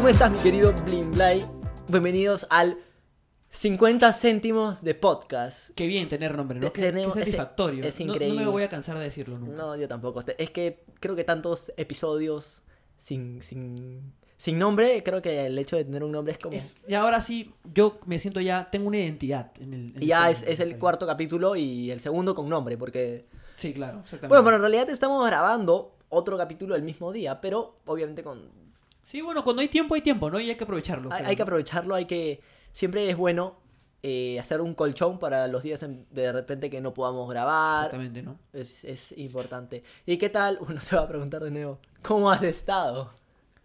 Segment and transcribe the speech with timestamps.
[0.00, 1.44] ¿Cómo estás, mi querido Blimblay?
[1.88, 2.78] Bienvenidos al
[3.50, 5.72] 50 céntimos de podcast.
[5.74, 6.72] Qué bien tener nombre, ¿no?
[6.72, 7.84] Qué, qué tenemos- es- satisfactorio.
[7.84, 8.40] es No- No, increíble.
[8.40, 9.56] me voy a cansar de decirlo nunca.
[9.58, 10.24] No, yo tampoco.
[10.38, 12.62] Es que creo que tantos episodios
[12.96, 16.56] sin, sin, sin nombre, creo que el hecho de tener un nombre es como...
[16.56, 19.94] Es- y ahora sí, yo me siento ya, tengo una identidad en el...
[19.96, 23.26] en Y ya es, este- es el cuarto capítulo y el segundo con nombre, porque...
[23.58, 24.28] Sí, claro, exactamente.
[24.28, 28.58] Bueno, pero en realidad estamos grabando otro capítulo el mismo día, pero obviamente con...
[29.10, 30.38] Sí, bueno, cuando hay tiempo, hay tiempo, ¿no?
[30.38, 31.12] Y hay que aprovecharlo.
[31.12, 32.40] Hay, que aprovecharlo, hay que...
[32.72, 33.56] Siempre es bueno
[34.04, 37.86] eh, hacer un colchón para los días en- de repente que no podamos grabar.
[37.86, 38.38] Exactamente, ¿no?
[38.52, 39.82] Es, es importante.
[40.06, 40.58] ¿Y qué tal?
[40.68, 43.12] Uno se va a preguntar de nuevo, ¿cómo has estado?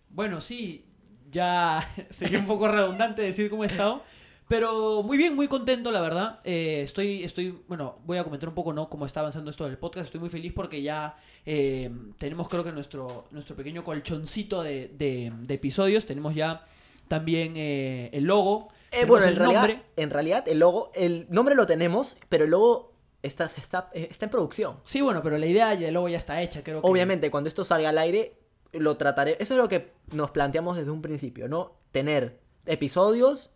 [0.10, 0.88] Bueno, sí,
[1.30, 4.02] ya sería un poco redundante decir cómo he estado.
[4.48, 6.40] Pero muy bien, muy contento, la verdad.
[6.44, 8.90] Eh, estoy, estoy, bueno, voy a comentar un poco, ¿no?
[8.90, 10.06] Cómo está avanzando esto del podcast.
[10.06, 15.32] Estoy muy feliz porque ya eh, tenemos, creo que nuestro, nuestro pequeño colchoncito de, de-
[15.36, 16.06] de episodios.
[16.06, 16.64] Tenemos ya
[17.08, 18.70] también eh, el logo.
[18.92, 19.82] Eh, bueno, en el realidad, nombre.
[19.98, 24.26] en realidad el logo, el nombre lo tenemos, pero el logo está, está, eh, está
[24.26, 24.78] en producción.
[24.86, 26.88] Sí, bueno, pero la idea del logo ya está hecha, creo que.
[26.88, 28.38] Obviamente, cuando esto salga al aire,
[28.74, 29.38] lo trataré.
[29.40, 31.74] Eso es lo que nos planteamos desde un principio, ¿no?
[31.92, 33.50] Tener episodios,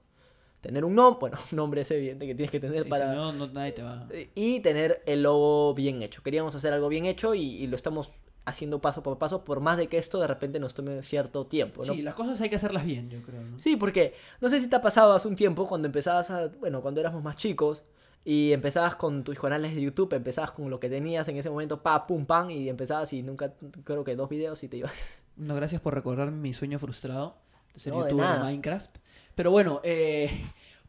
[0.62, 3.12] tener un nombre, bueno, un nombre es evidente que tienes que tener Sí, para...
[3.12, 4.08] si no, no, nadie te va.
[4.36, 6.24] Y tener el logo bien hecho.
[6.24, 8.12] Queríamos hacer algo bien hecho y, y lo estamos
[8.46, 11.86] haciendo paso por paso, por más de que esto de repente nos tome cierto tiempo,
[11.86, 11.94] ¿no?
[11.94, 13.60] Sí, las cosas hay que hacerlas bien, yo creo, ¿no?
[13.60, 16.82] Sí, porque no sé si te ha pasado hace un tiempo cuando empezabas a, bueno,
[16.82, 17.86] cuando éramos más chicos
[18.26, 21.82] y empezabas con tus canales de YouTube, empezabas con lo que tenías en ese momento,
[21.82, 25.24] pa, pum, pam, y empezabas y nunca, creo que dos videos y te ibas.
[25.38, 27.38] No, gracias por recordarme mi sueño frustrado
[27.74, 28.44] de ser No, youtuber de.
[28.44, 28.98] Minecraft.
[29.40, 30.30] Pero bueno, eh,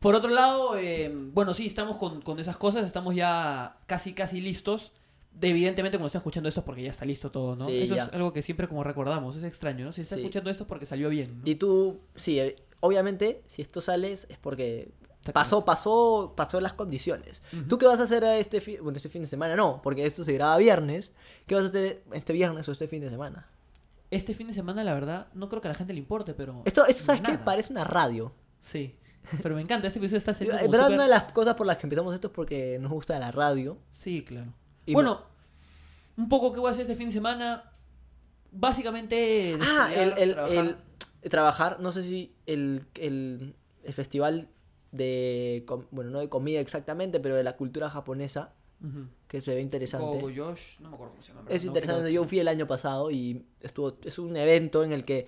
[0.00, 4.40] por otro lado, eh, bueno, sí, estamos con, con esas cosas, estamos ya casi, casi
[4.40, 4.90] listos.
[5.32, 7.64] De, evidentemente, cuando estén escuchando esto es porque ya está listo todo, ¿no?
[7.64, 8.06] Sí, Eso ya.
[8.06, 9.92] es algo que siempre como recordamos, es extraño, ¿no?
[9.92, 10.22] Si estás Sí.
[10.24, 11.48] escuchando esto es porque salió bien, ¿no?
[11.48, 14.88] Y tú, sí, eh, obviamente, si esto sales es porque
[15.32, 17.44] pasó, pasó, pasó las condiciones.
[17.68, 19.54] ¿Tú qué vas a hacer a este fin, bueno, este fin de semana?
[19.54, 21.12] No, porque esto se graba viernes.
[21.46, 23.46] ¿Qué vas a hacer este viernes o este fin de semana?
[24.10, 26.62] Este fin de semana, la verdad, no creo que a la gente le importe, pero...
[26.64, 27.38] Esto, esto ¿sabes qué?
[27.38, 28.32] Parece una radio.
[28.58, 28.96] Sí,
[29.42, 31.76] pero me encanta, este episodio está En como verdad, una de las cosas por las
[31.76, 33.78] que empezamos esto es porque nos gusta la radio.
[33.92, 34.52] Sí, claro.
[34.86, 35.22] Y bueno,
[36.16, 37.64] un poco qué voy a hacer este fin de semana.
[38.52, 39.56] Básicamente.
[39.62, 40.76] Ah, el, el, trabajar.
[41.22, 43.54] el- trabajar, no sé si el, el,
[43.84, 44.48] el festival
[44.90, 48.54] de, com- bueno, no de comida exactamente, pero de la cultura japonesa,
[49.28, 50.18] Que se ve interesante.
[50.18, 51.42] Kogoyosh, no me acuerdo cómo se llama.
[51.50, 55.04] Es no, interesante, yo fui el año pasado y estuvo, es un evento en el
[55.04, 55.26] que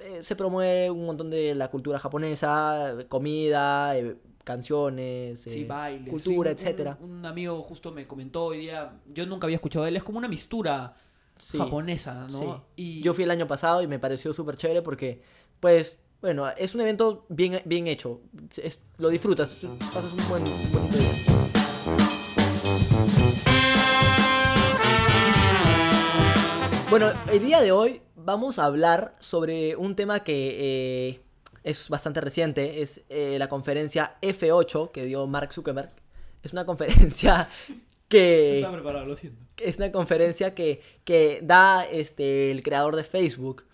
[0.00, 6.08] eh, se promueve un montón de la cultura japonesa, comida, eh, canciones, Sí, eh, bailes.
[6.10, 6.98] cultura, sí, un- etcétera.
[7.00, 9.00] Un, un amigo justo me comentó hoy día.
[9.12, 9.96] Yo nunca había escuchado de él.
[9.96, 10.96] Es como una mistura
[11.38, 11.58] Sí.
[11.58, 12.28] japonesa, ¿no?
[12.30, 12.46] Sí.
[12.76, 15.22] Y Yo fui el año pasado y me pareció súper chévere porque,
[15.60, 18.20] pues, bueno, es un evento bien, bien hecho.
[18.56, 19.56] Es- lo disfrutas,
[19.94, 21.51] pasas un buen bonito día.
[26.92, 30.56] Bueno, el día de hoy vamos a hablar sobre un tema que
[31.08, 31.20] eh,
[31.64, 32.82] es bastante reciente.
[32.82, 35.88] Es eh, la conferencia F8 que dio Mark Zuckerberg.
[36.42, 37.48] Es una conferencia
[38.08, 39.42] que Estaba preparado, lo siento.
[39.56, 43.64] es una conferencia que, que da este, el creador de Facebook,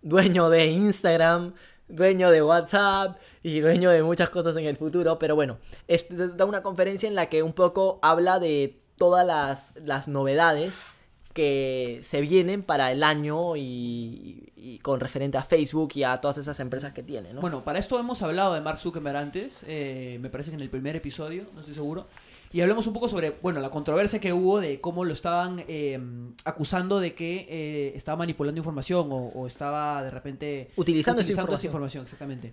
[0.00, 1.52] dueño de Instagram,
[1.88, 5.18] dueño de WhatsApp y dueño de muchas cosas en el futuro.
[5.18, 5.58] Pero bueno,
[5.88, 10.86] este, da una conferencia en la que un poco habla de todas las, las novedades
[11.32, 16.38] que se vienen para el año y, y con referente a Facebook y a todas
[16.38, 17.40] esas empresas que tiene, ¿no?
[17.40, 20.70] Bueno, para esto hemos hablado de Mark Zuckerberg antes, eh, me parece que en el
[20.70, 22.06] primer episodio, no estoy seguro.
[22.54, 25.98] Y hablamos un poco sobre, bueno, la controversia que hubo de cómo lo estaban eh,
[26.44, 31.40] acusando de que eh, estaba manipulando información o, o estaba de repente Utilizando esa esa
[31.40, 31.70] información.
[31.70, 32.52] información, exactamente.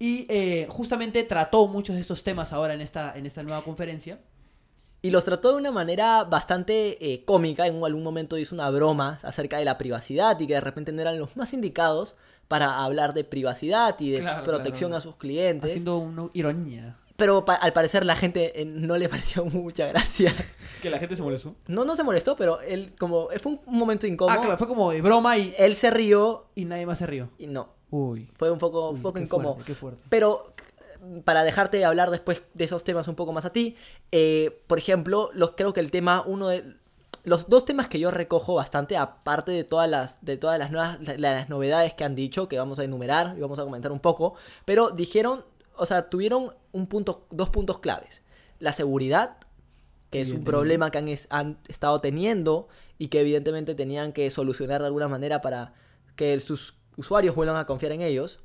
[0.00, 4.18] Y eh, justamente trató muchos de estos temas ahora en esta, en esta nueva conferencia.
[5.06, 7.66] Y los trató de una manera bastante eh, cómica.
[7.66, 11.00] En algún momento hizo una broma acerca de la privacidad y que de repente no
[11.00, 12.16] eran los más indicados
[12.48, 14.98] para hablar de privacidad y de Claro, protección claro.
[14.98, 15.70] a sus clientes.
[15.70, 16.96] Haciendo una ironía.
[17.16, 20.32] Pero pa- al parecer la gente eh, no le pareció mucha gracia.
[20.82, 21.54] Que la gente se molestó.
[21.66, 24.36] No, no se molestó, pero él como fue un, un momento incómodo.
[24.38, 27.30] Ah, claro, fue como de broma y, Él se rió y nadie más se rió.
[27.38, 27.68] y no.
[27.90, 28.28] Uy.
[28.36, 29.54] Fue un poco, un poco qué incómodo.
[29.54, 30.02] fuerte, qué fuerte.
[30.08, 30.55] Pero eh,
[31.24, 33.76] para dejarte hablar después de esos temas un poco más a ti,
[34.12, 36.76] eh, por ejemplo, los, creo que el tema, uno de
[37.24, 40.98] los dos temas que yo recojo bastante, aparte de todas las, de todas las nuevas,
[41.00, 44.00] la- las novedades que han dicho, que vamos a enumerar y vamos a comentar un
[44.00, 45.44] poco, pero dijeron,
[45.76, 48.22] o sea, tuvieron un punto, dos puntos claves.
[48.60, 49.38] La seguridad,
[50.10, 54.30] que es un problema que han, es- han estado teniendo y que evidentemente tenían que
[54.30, 55.74] solucionar de alguna manera para
[56.14, 58.38] que sus usuarios vuelvan a confiar en ellos.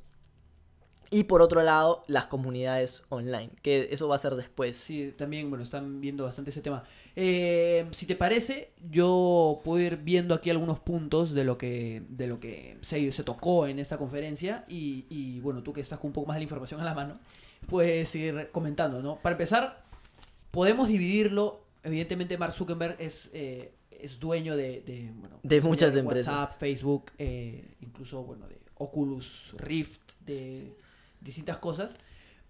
[1.14, 4.78] Y por otro lado, las comunidades online, que eso va a ser después.
[4.78, 6.84] Sí, también, bueno, están viendo bastante ese tema.
[7.14, 12.26] Eh, si te parece, yo puedo ir viendo aquí algunos puntos de lo que, de
[12.26, 16.08] lo que se, se tocó en esta conferencia y, y, bueno, tú que estás con
[16.08, 17.18] un poco más de la información a la mano,
[17.66, 19.16] puedes ir comentando, ¿no?
[19.16, 19.84] Para empezar,
[20.50, 23.28] podemos dividirlo, evidentemente Mark Zuckerberg es...
[23.34, 26.34] Eh, es dueño de, de, bueno, de muchas de empresas.
[26.34, 30.72] WhatsApp, Facebook, eh, incluso bueno, de Oculus Rift, de
[31.22, 31.92] distintas cosas.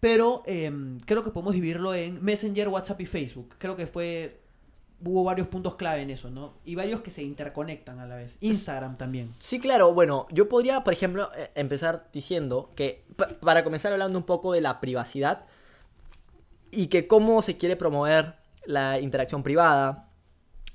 [0.01, 0.73] Pero eh,
[1.05, 3.55] creo que podemos dividirlo en Messenger, WhatsApp y Facebook.
[3.59, 4.41] Creo que fue.
[5.05, 6.55] Hubo varios puntos clave en eso, ¿no?
[6.65, 8.37] Y varios que se interconectan a la vez.
[8.41, 9.35] Instagram también.
[9.39, 9.93] Sí, claro.
[9.93, 13.05] Bueno, yo podría, por ejemplo, eh, empezar diciendo que,
[13.41, 15.45] para comenzar hablando un poco de la privacidad
[16.71, 20.09] y que cómo se quiere promover la interacción privada,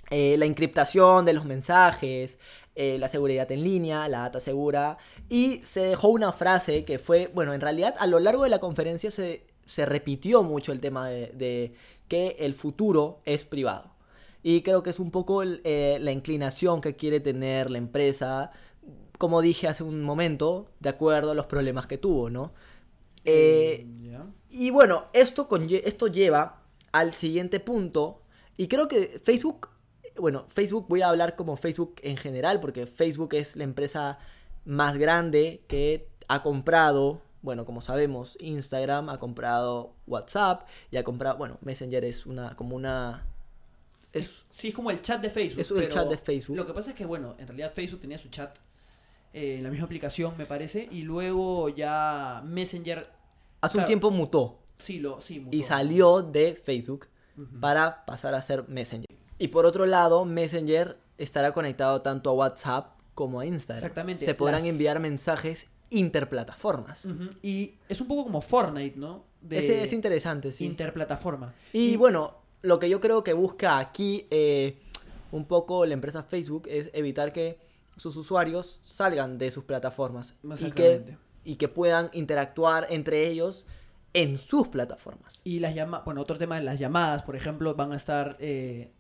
[0.10, 2.40] eh, la encriptación de los mensajes,
[2.80, 5.00] eh, la seguridad en línea, la data segura.
[5.30, 8.60] Y se dejó una frase que fue, bueno, en realidad a lo largo de la
[8.60, 11.74] conferencia se, se repitió mucho el tema de, de,
[12.08, 13.96] que el futuro es privado.
[14.44, 18.52] Y creo que es un poco eh, la inclinación que quiere tener la empresa,
[19.18, 22.54] como dije hace un momento, de acuerdo a los problemas que tuvo, ¿no?
[23.26, 24.26] Eh, yeah.
[24.52, 28.22] Y bueno, esto, con, esto lleva al siguiente punto.
[28.56, 29.70] Y creo que Facebook
[30.20, 34.20] bueno, Facebook voy a hablar como Facebook en general, porque Facebook es la empresa
[34.66, 41.38] más grande que ha comprado, bueno, como sabemos, Instagram ha comprado WhatsApp y ha comprado,
[41.38, 43.26] bueno, Messenger es una, como una...
[44.14, 45.60] Es, sí, es como el chat de Facebook.
[45.62, 46.58] Es el chat de Facebook.
[46.58, 48.58] Lo que pasa es que, bueno, en realidad Facebook tenía su chat
[49.34, 53.10] eh, en la misma aplicación, me parece, y luego ya Messenger...
[53.62, 54.60] Hace claro, un tiempo mutó.
[54.80, 55.56] Sí, lo, sí, mutó.
[55.56, 57.60] Y salió de Facebook uh -huh.
[57.60, 59.08] para pasar a ser Messenger.
[59.38, 63.84] Y por otro lado, Messenger estará conectado tanto a WhatsApp como a Instagram.
[63.84, 64.26] Exactamente.
[64.26, 64.70] Se podrán Las...
[64.70, 67.06] enviar mensajes interplataformas.
[67.06, 67.38] Uh -huh.
[67.42, 69.26] Y es un poco como Fortnite, ¿no?
[69.42, 70.66] De es, es, interesante, sí.
[70.66, 71.54] Interplataforma.
[71.72, 74.78] Y, y, bueno, lo que yo creo que busca aquí eh,
[75.32, 77.60] un poco la empresa Facebook es evitar que
[77.96, 83.66] sus usuarios salgan de sus plataformas y que, y que puedan interactuar entre ellos
[84.14, 85.40] en sus plataformas.
[85.44, 88.92] Y las llamadas, bueno, otro tema de las llamadas, por ejemplo, van a estar eh,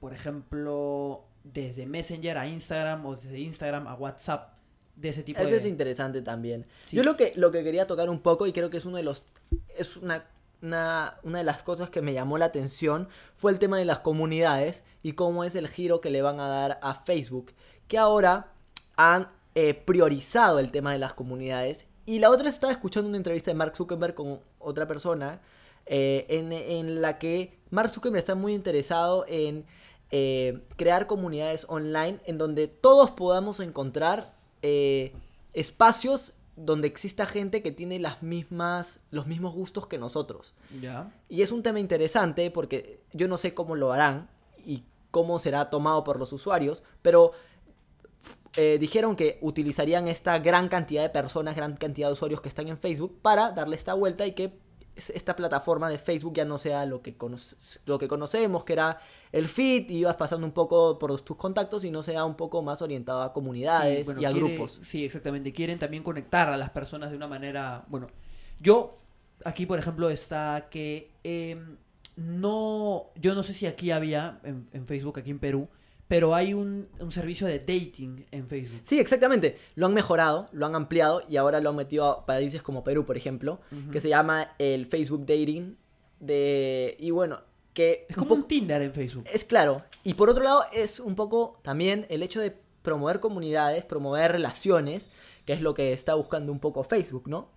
[0.00, 4.54] por ejemplo, desde Messenger a Instagram o desde Instagram a WhatsApp.
[4.96, 5.56] De ese tipo Eso de...
[5.58, 6.66] es interesante también.
[6.90, 6.96] Sí.
[6.96, 9.04] Yo lo que, lo que quería tocar un poco y creo que es uno de
[9.04, 9.24] los...
[9.76, 10.26] Es una,
[10.60, 14.00] una, una de las cosas que me llamó la atención fue el tema de las
[14.00, 17.52] comunidades y cómo es el giro que le van a dar a Facebook.
[17.86, 18.52] Que ahora
[18.96, 21.86] han eh, priorizado el tema de las comunidades.
[22.04, 25.40] Y la otra estaba escuchando una entrevista de Mark Zuckerberg con otra persona
[25.86, 29.64] eh, en, en la que Mark Zuckerberg está muy interesado en
[30.10, 35.12] eh, crear comunidades online en donde todos podamos encontrar eh,
[35.52, 40.54] espacios donde exista gente que tiene las mismas, los mismos gustos que nosotros.
[40.80, 41.12] Yeah.
[41.28, 44.28] Y es un tema interesante porque yo no sé cómo lo harán
[44.64, 47.32] y cómo será tomado por los usuarios, pero
[48.56, 52.68] eh, dijeron que utilizarían esta gran cantidad de personas, gran cantidad de usuarios que están
[52.68, 54.58] en Facebook para darle esta vuelta y que
[54.98, 57.16] esta plataforma de Facebook ya no sea lo que,
[57.86, 59.00] lo que conocemos, que era
[59.32, 62.62] el feed, y ibas pasando un poco por tus contactos, y no sea un poco
[62.62, 64.80] más orientado a comunidades sí, bueno, y a quiere, grupos.
[64.84, 65.52] Sí, exactamente.
[65.52, 67.84] Quieren también conectar a las personas de una manera.
[67.88, 68.08] Bueno,
[68.60, 68.96] yo,
[69.44, 71.62] aquí por ejemplo, está que eh,
[72.16, 73.06] no.
[73.16, 75.68] Yo no sé si aquí había, en, en Facebook, aquí en Perú,
[76.08, 78.80] pero hay un, un, servicio de dating en Facebook.
[78.82, 79.58] Sí, exactamente.
[79.74, 83.04] Lo han mejorado, lo han ampliado y ahora lo han metido a países como Perú,
[83.04, 83.90] por ejemplo, uh -huh.
[83.90, 85.76] que se llama el Facebook Dating.
[86.18, 86.96] De...
[86.98, 87.42] Y bueno,
[87.74, 88.06] que...
[88.08, 89.24] Es como un Tinder en Facebook.
[89.32, 89.82] Es claro.
[90.02, 95.10] Y por otro lado, es un poco también el hecho de promover comunidades, promover relaciones,
[95.44, 97.50] que es lo que está buscando un poco Facebook, ¿no?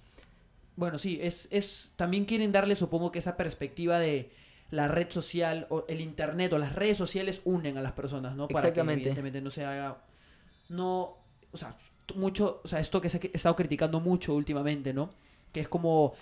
[0.76, 4.30] Bueno, sí, es, es también quieren darle, supongo que esa perspectiva de
[4.72, 8.48] la red social o el internet o las redes sociales unen a las personas, ¿no?
[8.48, 9.04] Para Exactamente.
[9.04, 9.98] que evidentemente no se haga
[10.70, 11.18] no,
[11.52, 11.78] o sea,
[12.16, 15.12] mucho, o sea, esto que se ha estado criticando mucho últimamente, ¿no?
[15.52, 16.14] Que es como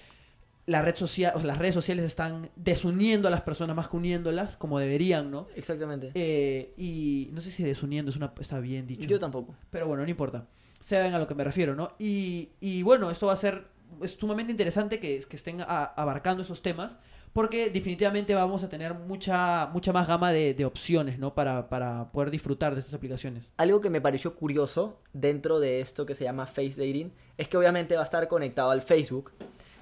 [0.65, 3.98] la red social, o sea, las redes sociales están desuniendo a las personas más que
[3.98, 5.48] uniéndolas, como deberían, ¿no?
[5.56, 6.12] Exactamente.
[6.15, 9.08] Eh, y no sé si desuniendo es una, está bien dicho.
[9.08, 9.56] Yo tampoco.
[9.70, 10.48] Pero bueno, no importa.
[10.79, 11.94] Saben a lo que me refiero, ¿no?
[12.00, 13.68] Y, y bueno, esto va a ser
[14.01, 16.98] es sumamente interesante que, que estén a, abarcando esos temas
[17.33, 21.36] porque definitivamente vamos a tener mucha, mucha más gama de, de opciones, ¿no?
[21.36, 23.50] Para, para, poder disfrutar de estas aplicaciones.
[23.57, 27.57] Algo que me pareció curioso dentro de esto que se llama Face Dating es que
[27.57, 29.31] obviamente va a estar conectado al Facebook,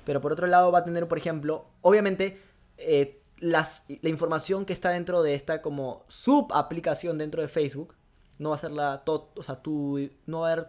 [0.06, 2.38] pero por otro lado va a tener, por ejemplo, obviamente
[2.77, 7.96] eh, las, la información que está dentro de esta como subaplicación dentro de Facebook
[8.39, 10.68] no va a ser la, o sea, tú, no va a haber,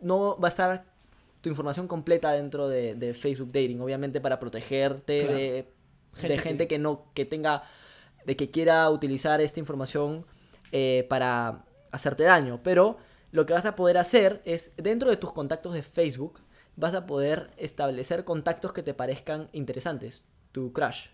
[0.00, 0.84] no va a estar
[1.40, 5.36] tu información completa dentro de, de Facebook Dating, obviamente para protegerte Claro.
[5.36, 5.75] de
[6.16, 6.78] Gente de gente que...
[6.78, 7.64] no que tenga
[8.24, 10.26] de que quiera utilizar esta información
[10.72, 12.60] eh, para hacerte daño.
[12.64, 12.98] Pero
[13.30, 16.40] lo que vas a poder hacer es dentro de tus contactos de Facebook
[16.76, 20.24] vas a poder establecer contactos que te parezcan interesantes.
[20.52, 21.06] Tu crush.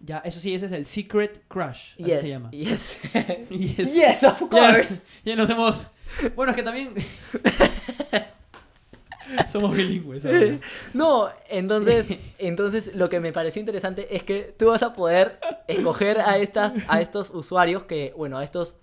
[0.00, 2.50] Ya, eso sí, ese es el Secret Crush, así Yes, se llama.
[2.52, 2.98] yes.
[3.50, 3.94] Yes.
[3.94, 5.00] yes of Ya, course.
[5.24, 5.86] ya nos hemos...
[6.34, 6.92] Bueno, es que también...
[9.52, 10.24] Somos bilingües.
[10.26, 10.58] ahora.
[10.94, 12.06] No, entonces,
[12.38, 16.74] entonces lo que me pareció interesante es que tú vas a poder escoger a estas,
[16.88, 18.76] a estos usuarios que, bueno, a estos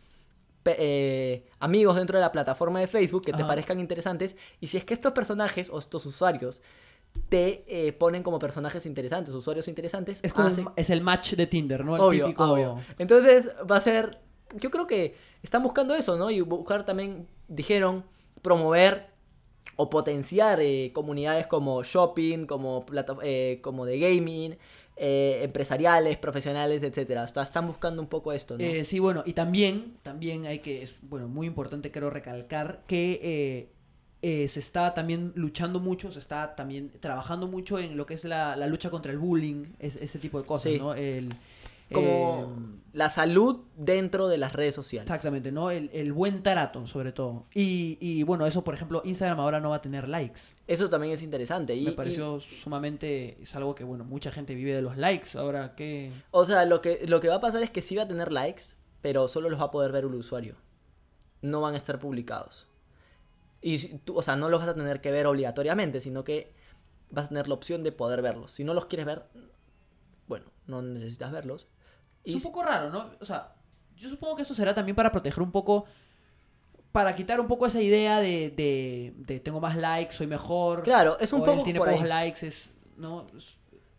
[0.65, 3.47] eh, amigos dentro de la plataforma de Facebook que te Ajá.
[3.47, 4.35] parezcan interesantes.
[4.59, 6.61] Y si es que estos personajes o estos usuarios
[7.29, 11.33] te eh, ponen como personajes interesantes, usuarios interesantes, Es, como hacen- el- es el match
[11.33, 11.95] de Tinder, ¿no?
[11.95, 12.43] El obvio, típico...
[12.51, 12.79] obvio.
[12.99, 14.19] Entonces va a ser,
[14.53, 16.29] yo creo que están buscando eso, ¿no?
[16.29, 18.03] Y buscar también, dijeron,
[18.43, 19.08] promover
[19.75, 24.55] o potenciar eh, comunidades como shopping, como, plata- eh, como de gaming,
[24.97, 27.23] eh, empresariales, profesionales, etcétera.
[27.23, 28.63] O sea, están buscando un poco esto, ¿no?
[28.63, 33.69] Eh, sí, bueno, y también, también hay que, es, bueno, muy importante creo recalcar que
[34.21, 38.25] eh, se está también luchando mucho, se está también trabajando mucho en lo que es
[38.25, 40.77] la, la lucha contra el bullying, es- ese tipo de cosas, Sí.
[40.77, 40.93] ¿no?
[40.93, 41.29] El,
[41.91, 45.07] como eh, la salud dentro de las redes sociales.
[45.09, 45.71] exactamente, ¿no?
[45.71, 47.45] El, el buen tarato, sobre todo.
[47.53, 50.41] Y, y bueno, eso, por ejemplo, Instagram ahora no va a tener likes.
[50.67, 51.75] Eso también es interesante.
[51.75, 55.37] Y, Me y- pareció sumamente, es algo que, bueno, mucha gente vive de los likes,
[55.37, 56.11] ahora que...
[56.31, 58.31] o sea, lo que, lo que va a pasar es que sí va a tener
[58.31, 58.63] likes,
[59.01, 60.55] pero solo los va a poder ver un usuario.
[61.41, 62.67] No van a estar publicados.
[63.61, 66.53] Y tú, o sea, no los vas a tener que ver obligatoriamente, sino que
[67.11, 68.51] vas a tener la opción de poder verlos.
[68.51, 69.23] Si no los quieres ver,
[70.27, 71.67] bueno, no necesitas verlos.
[72.23, 73.11] Es un poco raro, ¿no?
[73.19, 73.55] O sea,
[73.95, 75.85] yo supongo que esto será también para proteger un poco,
[76.91, 80.83] para quitar un poco esa idea de, de, de tengo más likes, soy mejor.
[80.83, 82.07] Claro, es un o poco él tiene por pocos ahí.
[82.09, 83.27] likes, es, ¿no?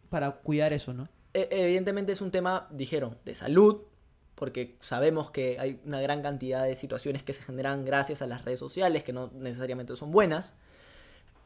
[0.08, 1.08] Para cuidar eso, ¿no?
[1.34, 3.82] E- evidentemente es un tema, dijeron, de salud,
[4.34, 8.44] porque sabemos que hay una gran cantidad de situaciones que se generan gracias a las
[8.44, 10.54] redes sociales, que no necesariamente son buenas.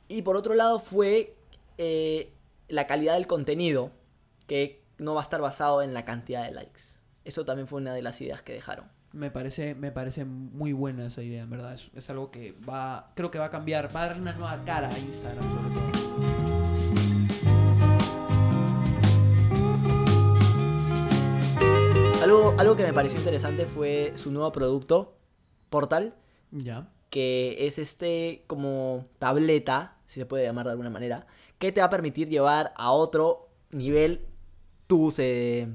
[0.07, 1.35] Y por otro lado fue
[1.77, 2.33] eh,
[2.69, 3.91] la calidad del contenido,
[4.47, 6.81] que no va a estar basado en la cantidad de likes.
[7.25, 8.87] Eso también fue una de las ideas que dejaron.
[9.13, 11.75] Me parece, me parece muy buena esa idea, en verdad.
[11.75, 14.65] Es, es algo que va, creo que va a cambiar, va a darle una nueva
[14.65, 16.95] cara a Instagram, sobre todo.
[22.23, 25.19] Algo, algo que me pareció interesante fue su nuevo producto,
[25.69, 26.15] Portal,
[26.51, 26.89] Ya.
[27.11, 31.27] que es este como tableta, si se puede llamar de alguna manera,
[31.59, 34.27] que te va a permitir llevar a otro nivel
[34.87, 35.69] tus, eh,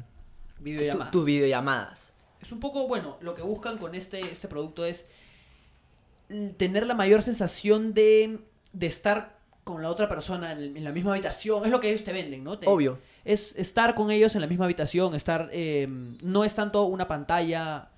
[0.57, 1.11] tu- Videollamadas.
[1.11, 2.13] tus videollamadas.
[2.41, 5.05] Es un poco, bueno, lo que buscan con este, este producto es
[6.57, 8.39] tener la mayor sensación de,
[8.71, 11.65] de estar con la otra persona en, en la misma habitación.
[11.65, 12.57] Es lo que ellos te venden, ¿no?
[12.59, 12.99] Te- Obvio.
[13.25, 15.49] Es estar con ellos en la misma habitación, estar...
[15.51, 15.87] eh,
[16.21, 17.89] no es tanto una pantalla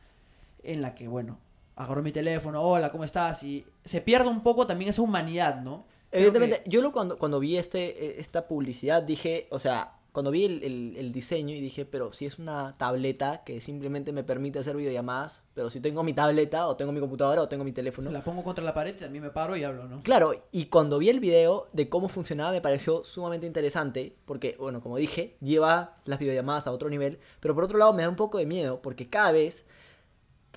[0.63, 1.37] en la que, bueno,
[1.75, 3.43] agarro mi teléfono, hola, ¿cómo estás?
[3.43, 5.85] Y se pierde un poco también esa humanidad, ¿no?
[6.11, 10.29] Evidentemente, que- yo lo, cuando, cuando vi este, eh, esta publicidad dije, o sea, cuando
[10.29, 14.23] vi el, el- el diseño y dije, pero si es una tableta que simplemente me
[14.25, 17.71] permite hacer videollamadas, pero si tengo mi tableta o tengo mi computadora o tengo mi
[17.71, 20.03] teléfono, La pongo contra la pared y también me paro y hablo, ¿no?
[20.03, 24.81] Claro, y cuando vi el video de cómo funcionaba me pareció sumamente interesante, porque, bueno,
[24.81, 28.17] como dije, lleva las videollamadas a otro nivel, pero por otro lado me da un
[28.17, 29.65] poco de miedo, porque cada vez,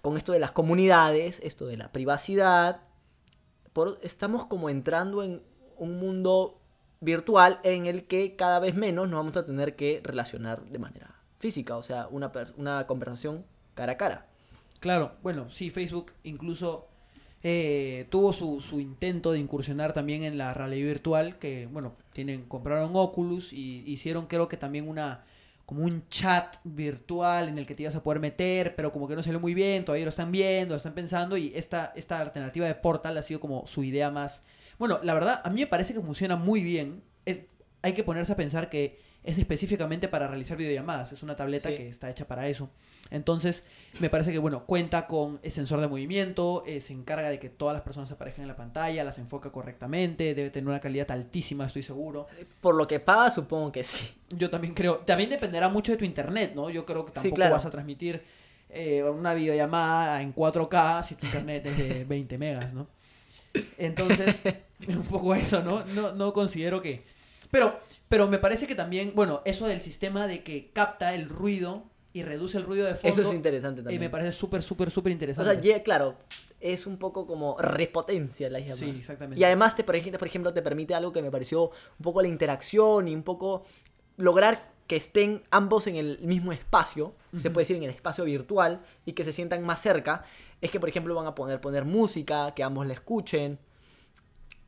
[0.03, 2.81] con esto de las comunidades, esto de la privacidad,
[3.73, 5.43] por- estamos como entrando en
[5.77, 6.61] un mundo
[7.05, 11.15] virtual en el que cada vez menos nos vamos a tener que relacionar de manera
[11.39, 13.45] física, o sea, una, una conversación
[13.75, 14.27] cara a cara.
[14.81, 16.89] Claro, bueno, sí, Facebook incluso
[17.43, 22.45] eh, tuvo su, su intento de incursionar también en la realidad virtual, que bueno, tienen,
[22.45, 25.25] compraron Oculus y hicieron creo que también una
[25.67, 29.17] como un chat virtual en el que te ibas a poder meter, pero como que
[29.17, 32.67] no salió muy bien, todavía lo están viendo, lo están pensando y esta, esta alternativa
[32.67, 34.43] de Portal ha sido como su idea más...
[34.79, 37.03] Bueno, la verdad, a mí me parece que funciona muy bien.
[37.83, 41.77] Hay que ponerse a pensar que es específicamente para realizar videollamadas, es una tableta Sí.
[41.77, 42.71] que está hecha para eso.
[43.11, 43.65] Entonces,
[44.01, 47.51] me parece que, bueno, cuenta con el sensor de movimiento, eh, se encarga de que
[47.51, 51.67] todas las personas aparezcan en la pantalla, las enfoca correctamente, debe tener una calidad altísima,
[51.67, 52.27] estoy seguro.
[52.63, 54.09] Por lo que paga, supongo que sí.
[54.31, 56.71] Yo también creo, también dependerá mucho de tu internet, ¿no?
[56.71, 57.55] Yo creo que Sí, tampoco claro.
[57.55, 58.23] vas a transmitir
[58.71, 62.87] eh, una videollamada en 4K si tu internet es de 20 megas, ¿no?
[63.79, 65.85] Entonces, es un poco eso, ¿no?
[65.87, 67.05] No, no considero que...
[67.51, 71.85] Pero, pero me parece que también, bueno, eso del sistema de que capta el ruido
[72.13, 74.01] y reduce el ruido de fondo, Eso es interesante eh, también.
[74.01, 75.53] me parece súper, súper, súper O interesante.
[75.53, 76.17] sea, ye- claro,
[76.61, 78.77] es un poco como repotencia la llama.
[78.77, 79.41] Sí, exactamente.
[79.41, 83.07] Y además, te, por ejemplo, te permite algo que me pareció un poco la interacción
[83.09, 83.65] y un poco
[84.17, 88.83] lograr que estén ambos en el mismo espacio, se puede decir en el espacio virtual,
[89.07, 90.25] y que se sientan más cerca,
[90.61, 93.59] es que, por ejemplo, van a poder poner música, que ambos la escuchen.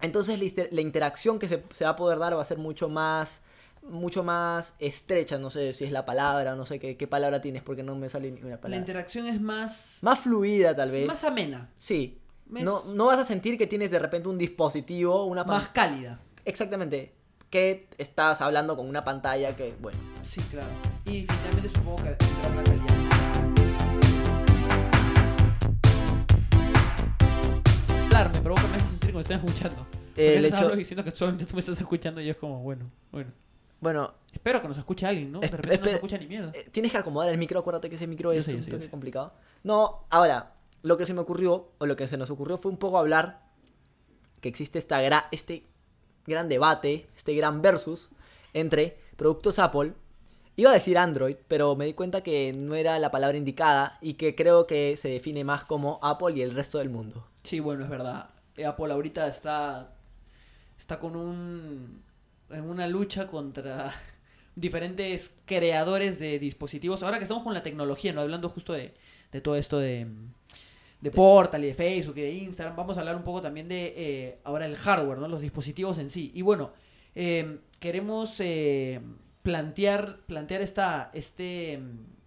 [0.00, 2.58] Entonces la, inter- la interacción que se, se va a poder dar va a ser
[2.58, 3.40] mucho más
[3.88, 7.62] mucho más estrecha, no sé si es la palabra, no sé qué, qué palabra tienes
[7.62, 8.80] porque no me sale ninguna La palabra.
[8.80, 11.06] interacción es más, Más fluida tal vez.
[11.06, 12.18] más amena, Sí.
[12.46, 16.18] Mes- No, no vas a sentir que tienes de repente un dispositivo, una más cálida.
[16.44, 17.12] Exactamente.
[17.50, 19.98] Que estás hablando con una pantalla que, bueno.
[20.24, 20.66] Sí, claro.
[21.04, 23.96] Y finalmente supongo que tendrá una calidad.
[28.06, 29.86] Hablar, me provoca hace sentir que me están escuchando.
[29.90, 33.30] Porque El hecho- diciendo que solamente tú me estás escuchando y es como, bueno, bueno.
[33.80, 35.40] Bueno, Espero que nos escuche alguien, ¿no?
[35.40, 36.50] De Espe- repente no espe- se escucha ni mierda.
[36.54, 38.90] eh, tienes que acomodar el micro, acuérdate que ese micro Yo es sé, yo yo
[38.90, 39.32] complicado.
[39.64, 42.76] No, ahora, lo que se me ocurrió, o lo que se nos ocurrió fue un
[42.76, 43.40] poco hablar
[44.42, 45.64] que existe esta gra- este
[46.26, 48.10] gran debate, este gran versus
[48.52, 49.92] entre productos Apple.
[50.56, 54.14] Iba a decir Android, pero me di cuenta que no era la palabra indicada y
[54.14, 57.26] que creo que se define más como Apple y el resto del mundo.
[57.42, 58.30] Sí, bueno, es verdad.
[58.64, 59.92] Apple ahorita está
[60.78, 62.02] está con un
[62.50, 63.92] en una lucha contra
[64.54, 67.02] diferentes creadores de dispositivos.
[67.02, 68.94] Ahora que estamos con la tecnología, no hablando justo de,
[69.32, 70.06] de todo esto de
[71.00, 73.94] de Portal y de Facebook y de Instagram, vamos a hablar un poco también de
[73.96, 75.28] eh, ahora el hardware, ¿no?
[75.28, 76.30] Los dispositivos en sí.
[76.34, 76.72] Y bueno,
[77.14, 79.00] eh, queremos eh,
[79.42, 81.80] plantear plantear esta este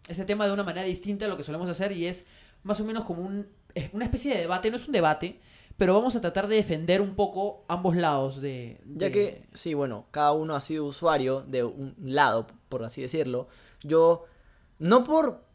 [0.08, 2.26] este tema de una manera distinta a lo que solemos hacer y es
[2.64, 5.40] más o menos como un, es una especie de debate, no es un debate,
[5.78, 8.82] pero vamos a tratar de defender un poco ambos lados de...
[8.86, 13.48] Ya que, sí, bueno, cada uno ha sido usuario de un lado, por así decirlo.
[13.82, 14.26] Yo,
[14.78, 15.46] no por,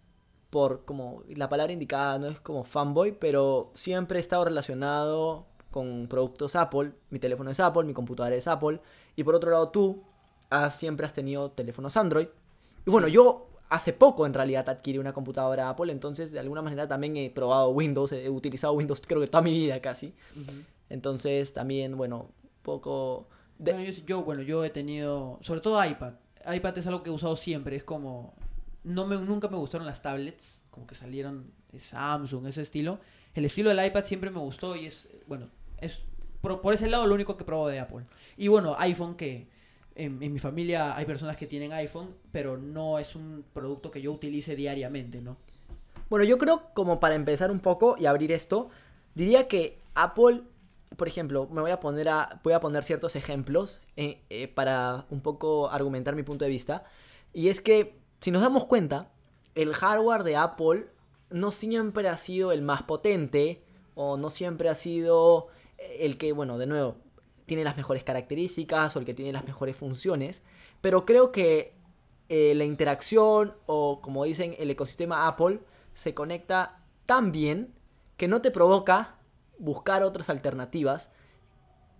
[0.54, 6.06] por como la palabra indicada, no es como fanboy, pero siempre he estado relacionado con
[6.08, 6.92] productos Apple.
[7.10, 8.78] Mi teléfono es Apple, mi computadora es Apple.
[9.16, 10.04] Y por otro lado, tú
[10.50, 12.28] has, siempre has tenido teléfonos Android.
[12.86, 16.86] Y bueno, yo hace poco en realidad adquirí una computadora Apple, entonces de alguna manera
[16.86, 20.14] también he probado Windows, he utilizado Windows creo que toda mi vida casi.
[20.88, 22.28] Entonces también, bueno,
[22.62, 23.26] poco...
[23.58, 26.12] de- Bueno, yo, yo, bueno, yo he tenido, sobre todo iPad.
[26.46, 28.34] iPad es algo que he usado siempre, es como...
[28.84, 33.00] No me, nunca me gustaron las tablets, como que salieron Samsung, ese estilo.
[33.34, 35.48] El estilo del iPad siempre me gustó y es, bueno,
[35.80, 36.02] es
[36.40, 38.04] por, por ese lado lo único que probo de Apple.
[38.36, 39.48] Y bueno, iPhone que
[39.94, 44.00] en, en mi familia hay personas que tienen iPhone, pero no es un producto que
[44.02, 45.36] yo utilice diariamente, ¿no?
[46.10, 48.68] Bueno, yo creo como para empezar un poco y abrir esto,
[49.14, 50.42] diría que Apple,
[50.96, 55.06] por ejemplo, me voy a poner a voy a poner ciertos ejemplos eh, eh, para
[55.10, 56.84] un poco argumentar mi punto de vista
[57.32, 59.10] y es que si nos damos cuenta,
[59.54, 60.86] el hardware de Apple
[61.28, 63.62] no siempre ha sido el más potente
[63.94, 66.96] o no siempre ha sido eh, el que, bueno, de nuevo,
[67.44, 70.42] tiene las mejores características o el que tiene las mejores funciones,
[70.80, 71.74] pero creo que
[72.30, 75.60] eh, la interacción o como dicen el ecosistema Apple
[75.92, 77.74] se conecta tan bien
[78.16, 79.16] que no te provoca
[79.58, 81.10] buscar otras alternativas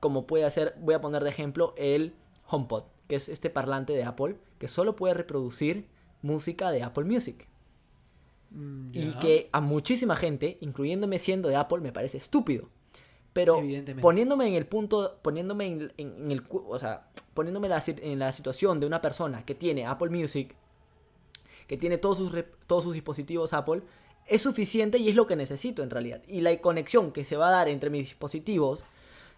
[0.00, 2.14] como puede ser, voy a poner de ejemplo el
[2.48, 5.92] HomePod, que es este parlante de Apple que solo puede reproducir
[6.24, 7.46] música de Apple Music.
[8.50, 12.68] Mm, Y que a muchísima gente, incluyéndome siendo de Apple, me parece estúpido.
[13.32, 13.56] Pero
[14.00, 18.32] poniéndome en el punto, poniéndome en, en- en el, o sea, poniéndome la en la
[18.32, 20.54] situación de una persona que tiene Apple Music,
[21.66, 22.32] que tiene todos sus,
[22.68, 23.82] todos sus dispositivos Apple,
[24.26, 26.22] es suficiente y es lo que necesito en realidad.
[26.28, 28.84] Y la conexión que se va a dar entre mis dispositivos,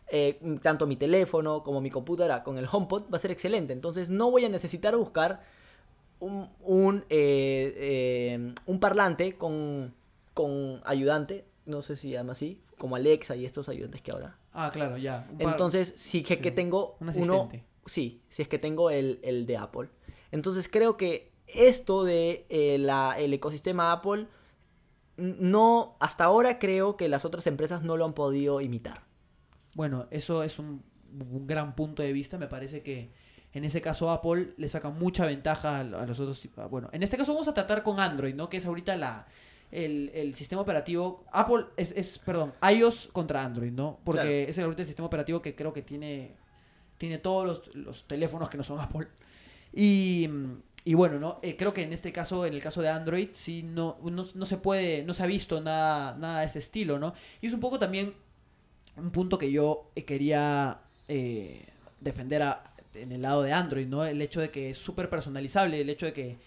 [0.09, 3.73] eh, tanto mi teléfono como mi computadora con el HomePod, va a ser excelente.
[3.73, 5.43] Entonces no voy a necesitar buscar
[6.21, 9.95] un, un, eh, eh, un parlante con,
[10.35, 14.39] con ayudante, no sé si llama así, como Alexa y estos ayudantes que ahora.
[14.53, 15.27] Ah, claro, ya.
[15.39, 17.49] par- Entonces, sí que, que sí, tengo un uno,
[17.87, 19.89] sí, si es que tengo el, el de Apple.
[20.33, 24.27] Entonces creo que esto de eh, la- el ecosistema Apple,
[25.17, 29.03] no, hasta ahora creo que las otras empresas no lo han podido imitar.
[29.75, 32.37] Bueno, eso es un, un gran punto de vista.
[32.39, 33.11] Me parece que
[33.57, 36.41] en ese caso Apple le saca mucha ventaja a, los otros.
[36.41, 36.69] tipos.
[36.71, 38.49] Bueno, en este caso vamos a tratar con Android, ¿no?
[38.49, 39.27] Que es ahorita la,
[39.73, 41.25] el, el sistema operativo.
[41.33, 43.99] Apple es, es, perdón, iOS contra Android, ¿no?
[44.05, 44.51] Porque Claro.
[44.51, 46.33] es el, ahorita el sistema operativo que creo que tiene,
[46.99, 49.09] tiene todos los, los teléfonos que no son Apple.
[49.73, 50.29] Y,
[50.85, 51.39] y bueno, ¿no?
[51.43, 54.45] Eh, creo que en este caso, en el caso de Android, sí no, no, no
[54.45, 57.15] se puede, no se ha visto nada, nada de ese estilo, ¿no?
[57.41, 58.15] Y es un poco también
[58.97, 61.67] un punto que yo eh, quería eh,
[62.01, 64.05] defender a- en el lado de Android, ¿no?
[64.05, 66.39] El hecho de que es súper personalizable, el hecho de que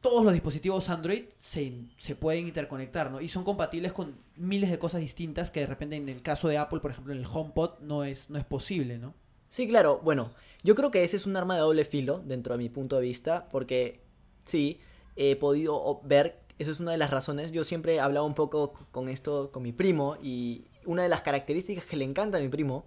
[0.00, 3.20] todos los dispositivos Android se, se, pueden interconectar, ¿no?
[3.20, 6.58] Y son compatibles con miles de cosas distintas que de repente en el caso de
[6.58, 9.14] Apple, por ejemplo, en el HomePod no es, no es posible, ¿no?
[9.48, 10.00] Sí, claro.
[10.02, 10.32] Bueno,
[10.64, 13.02] yo creo que ese es un arma de doble filo dentro de mi punto de
[13.02, 14.00] vista, porque
[14.44, 14.80] sí,
[15.14, 18.72] he podido ver, eso es una de las razones, yo siempre he hablado un poco
[18.90, 22.48] con esto con mi primo y una de las características que le encanta a mi
[22.48, 22.86] primo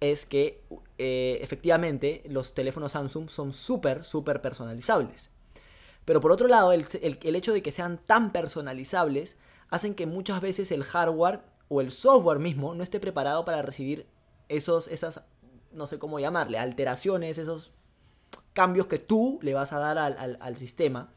[0.00, 0.62] es que
[0.98, 5.30] eh, efectivamente los teléfonos Samsung son súper, súper personalizables.
[6.04, 9.36] Pero por otro lado, el, el, hecho de que sean tan personalizables
[9.68, 14.06] hacen que muchas veces el hardware o el software mismo no esté preparado para recibir
[14.48, 15.22] esos, esas,
[15.72, 17.72] no sé cómo llamarle, alteraciones, esos
[18.54, 21.12] cambios que tú le vas a dar al, al, sistema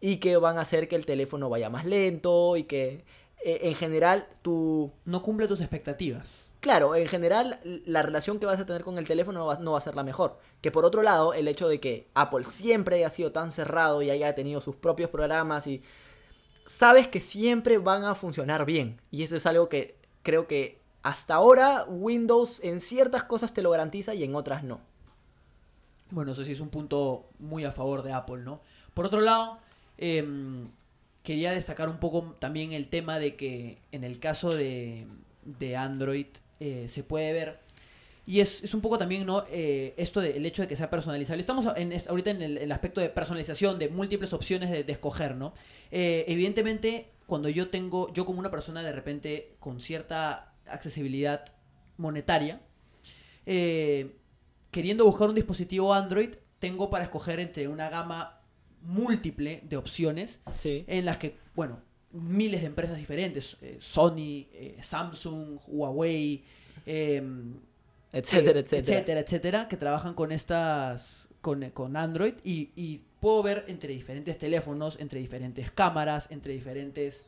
[0.00, 3.04] y que van a hacer que el teléfono vaya más lento y que
[3.44, 4.90] eh, en general tú...
[5.04, 6.49] No cumple tus expectativas.
[6.60, 9.80] Claro, en general la relación que vas a tener con el teléfono no va, a
[9.80, 10.38] ser la mejor.
[10.60, 14.10] Que por otro lado, el hecho de que Apple siempre haya sido tan cerrado y
[14.10, 15.82] haya tenido sus propios programas y
[16.66, 19.00] sabes que siempre van a funcionar bien.
[19.10, 23.70] Y eso es algo que creo que hasta ahora Windows en ciertas cosas te lo
[23.70, 24.80] garantiza y en otras no.
[26.10, 28.60] Bueno, eso sí es un punto muy a favor de Apple, ¿no?
[28.92, 29.58] Por otro lado,
[29.96, 30.68] em,
[31.22, 35.06] quería destacar un poco también el tema de que en el caso de,
[35.44, 36.26] de Android
[36.60, 37.58] eh, se puede ver.
[38.26, 39.44] Y es, un poco también, ¿no?
[39.50, 41.40] Eh, esto del hecho de que sea personalizable.
[41.40, 45.52] Estamos en, ahorita en el, aspecto de personalización, de múltiples opciones de, escoger, ¿no?
[45.90, 51.44] Eh, evidentemente, cuando yo tengo, yo como una persona de repente con cierta accesibilidad
[51.96, 52.60] monetaria,
[53.44, 58.40] queriendo buscar un dispositivo Android, tengo para escoger entre una gama
[58.82, 61.80] múltiple de opciones en las que, bueno,
[62.12, 66.44] miles de empresas diferentes, eh, Sony, eh, Samsung, Huawei,
[66.86, 67.54] em,
[68.12, 74.38] etcétera, etcétera, etcétera, etcétera, que trabajan con estas, con, Android y, puedo ver entre diferentes
[74.38, 77.22] teléfonos, entre diferentes cámaras, entre diferentes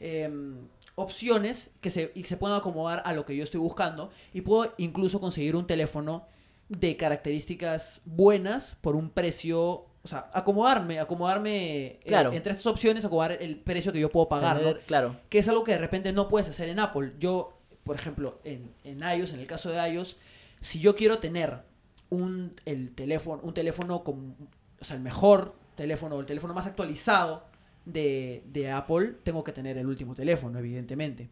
[0.00, 0.56] em,
[0.94, 4.72] opciones que se, y se pueden acomodar a lo que yo estoy buscando y puedo
[4.78, 6.26] incluso conseguir un teléfono
[6.68, 12.30] de características buenas por un precio o sea, acomodarme, acomodarme eh, claro.
[12.32, 15.16] entre estas opciones, acomodar el precio que yo puedo pagar, Claro.
[15.30, 17.14] Que es algo que de repente no puedes hacer en Apple.
[17.18, 20.18] Yo, por ejemplo, en, en iOS, en el caso de iOS,
[20.60, 21.62] si yo quiero tener
[22.10, 24.36] un, el teléfono, un teléfono con,
[24.78, 27.46] o sea, el mejor teléfono, el teléfono más actualizado
[27.86, 31.30] de, de Apple, tengo que tener el último teléfono, evidentemente.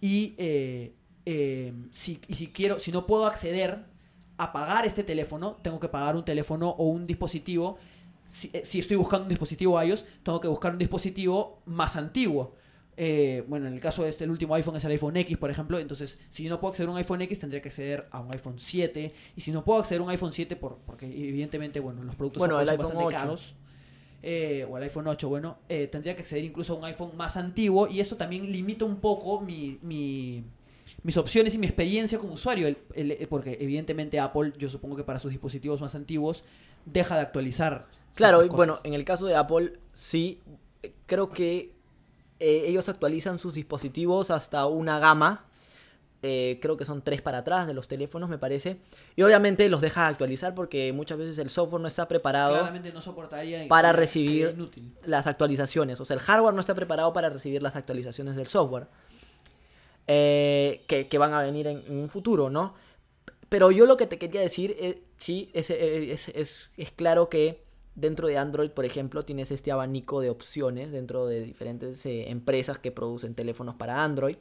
[0.00, 0.94] Y, eh,
[1.26, 3.84] eh, si, y si quiero, si no puedo acceder
[4.38, 7.76] a pagar este teléfono, tengo que pagar un teléfono o un dispositivo
[8.52, 12.56] eh, si, estoy buscando un dispositivo iOS, tengo que buscar un dispositivo más antiguo.
[12.96, 15.50] Eh, bueno, en el caso de este, el último iPhone es el iPhone X, por
[15.50, 15.78] ejemplo.
[15.78, 18.32] Entonces, si yo no puedo acceder a un iPhone X, tendría que acceder a un
[18.32, 19.14] iPhone 7.
[19.36, 22.42] Y si no puedo acceder a un iPhone 7, por, porque evidentemente, bueno, los productos
[22.42, 23.54] son bastante caros.
[24.26, 27.86] Eh, o el iPhone 8, bueno, tendría que acceder incluso a un iPhone más antiguo.
[27.88, 32.74] Y esto también limita un poco mi, mis opciones y mi experiencia como usuario.
[33.28, 36.42] porque evidentemente Apple, yo supongo que para sus dispositivos más antiguos,
[36.86, 40.40] deja de actualizar Claro, bueno, en el caso de Apple, sí,
[41.06, 41.74] creo que
[42.40, 45.46] eh, ellos actualizan sus dispositivos hasta una gama.
[46.26, 48.78] Eh, creo que son tres para atrás de los teléfonos, me parece.
[49.14, 52.70] Y obviamente los deja actualizar porque muchas veces el software no está preparado
[53.68, 54.56] para recibir
[55.04, 56.00] las actualizaciones.
[56.00, 58.86] O sea, el hardware no está preparado para recibir las actualizaciones del software.
[60.06, 62.74] Eh, que, van a venir en, un futuro, ¿no?
[63.48, 67.63] Pero yo lo que te quería decir, sí, es, es claro que
[67.94, 72.78] Dentro de Android, por ejemplo, tienes este abanico de opciones dentro de diferentes eh, empresas
[72.78, 74.36] que producen teléfonos para Android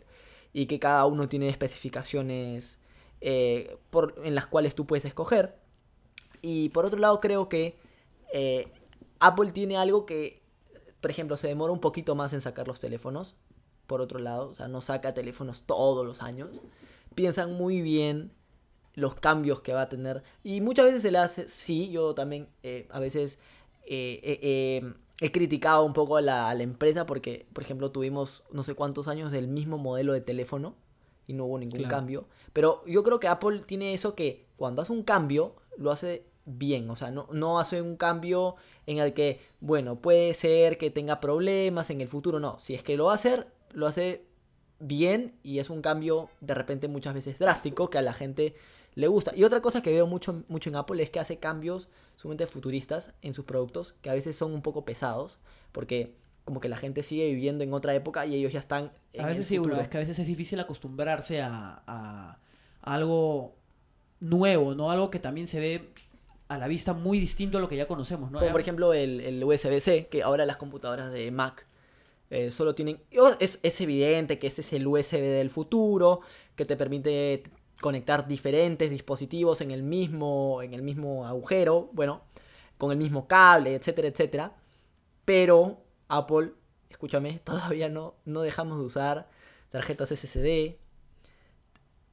[0.53, 2.79] y que cada uno tiene especificaciones
[3.21, 3.77] eh,
[4.23, 5.55] en las cuales tú puedes escoger.
[6.41, 7.77] Y por otro lado, creo que
[8.33, 8.71] eh,
[9.19, 10.41] Apple tiene algo que,
[10.99, 13.35] por ejemplo, se demora un poquito más en sacar los teléfonos.
[13.85, 16.49] Por otro lado, o sea, no saca teléfonos todos los años.
[17.13, 18.31] Piensan muy bien
[18.95, 20.23] los cambios que va a tener.
[20.43, 23.39] Y muchas veces se le hace, sí, yo también eh, a veces
[23.85, 28.75] eh, eh, he criticado un poco a la, empresa porque, por ejemplo, tuvimos no sé
[28.75, 30.75] cuántos años del mismo modelo de teléfono
[31.27, 32.27] y no hubo ningún cambio.
[32.51, 36.89] Pero yo creo que Apple tiene eso que cuando hace un cambio, lo hace bien,
[36.89, 41.21] o sea, no, no hace un cambio en el que, bueno, puede ser que tenga
[41.21, 44.25] problemas en el futuro, no, si es que lo va a hacer, lo hace
[44.79, 48.55] bien y es un cambio de repente muchas veces drástico que a la gente
[48.95, 49.31] le gusta.
[49.35, 53.11] Y otra cosa que veo mucho, mucho en Apple es que hace cambios sumamente futuristas
[53.21, 55.39] en sus productos, que a veces son un poco pesados,
[55.71, 59.23] porque como que la gente sigue viviendo en otra época y ellos ya están en
[59.23, 62.37] A veces sí, es que a veces es difícil acostumbrarse a,
[62.81, 63.55] algo
[64.19, 64.91] nuevo, ¿no?
[64.91, 65.89] Algo que también se ve
[66.49, 68.39] a la vista muy distinto a lo que ya conocemos, ¿no?
[68.39, 71.65] Como por ejemplo el, el USB-C, que ahora las computadoras de Mac
[72.29, 72.99] eh, solo tienen...
[73.19, 76.21] oh, Es, es evidente que este es el USB del futuro,
[76.55, 77.43] que te permite
[77.83, 82.21] conectar diferentes dispositivos en el mismo, en el mismo agujero, bueno,
[82.77, 84.53] con el mismo cable, etcétera, etcétera.
[85.25, 86.53] Pero Apple,
[86.89, 89.27] escúchame, todavía no, no dejamos de usar
[89.69, 90.77] tarjetas SSD,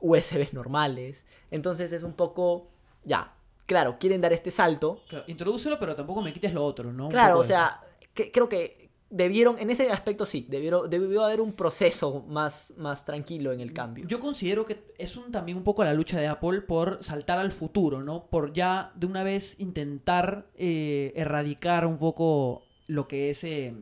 [0.01, 1.25] USBs normales.
[1.53, 2.69] Entonces es un poco,
[3.05, 3.33] ya,
[3.67, 5.03] claro, quieren dar este salto.
[5.09, 7.09] Claro, introdúcelo, pero tampoco me quites lo otro, ¿no?
[7.11, 7.81] Claro, o sea,
[8.13, 13.05] que- creo que debieron, en ese aspecto sí, debieron, debió haber un proceso más, más
[13.05, 14.07] tranquilo en el cambio.
[14.07, 17.51] Yo considero que es un, también un poco la lucha de Apple por saltar al
[17.51, 18.27] futuro, ¿no?
[18.27, 23.75] Por ya de una vez intentar eh, erradicar un poco lo que es eh,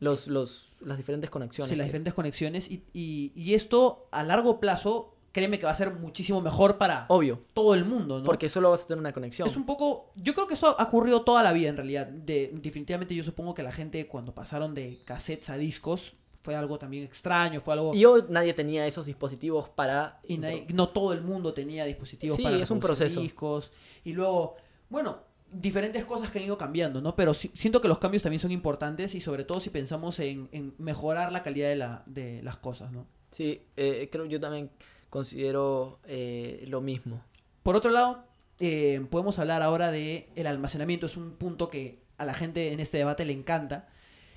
[0.00, 1.70] Los, los, las diferentes conexiones.
[1.70, 5.74] sí, las diferentes conexiones y, y- y esto a largo plazo, créeme que va a
[5.74, 8.24] ser muchísimo mejor para Obvio, todo el mundo, ¿no?
[8.24, 9.48] porque solo vas a tener una conexión.
[9.48, 10.10] Es un poco.
[10.16, 12.06] Yo creo que eso ha ocurrido toda la vida en realidad.
[12.06, 16.78] De, definitivamente yo supongo que la gente cuando pasaron de cassettes a discos fue algo
[16.78, 17.94] también extraño, fue algo.
[17.94, 20.20] Y hoy nadie tenía esos dispositivos para...
[20.26, 23.20] y nadie- no todo el mundo tenía dispositivos Sí, para es un proceso.
[23.20, 23.70] discos.
[24.04, 24.56] Y luego,
[24.88, 25.18] bueno,
[25.52, 27.14] diferentes cosas que han ido cambiando, ¿no?
[27.16, 30.48] Pero sí- siento que los cambios también son importantes y sobre todo si pensamos en,
[30.52, 33.06] en mejorar la calidad de, la, de las cosas, ¿no?
[33.30, 34.70] Sí, eh, creo yo también
[35.10, 37.22] considero eh, lo mismo.
[37.62, 38.24] Por otro lado,
[38.60, 41.06] eh, podemos hablar ahora de el almacenamiento.
[41.06, 43.88] Es un punto que a la gente en este debate le encanta.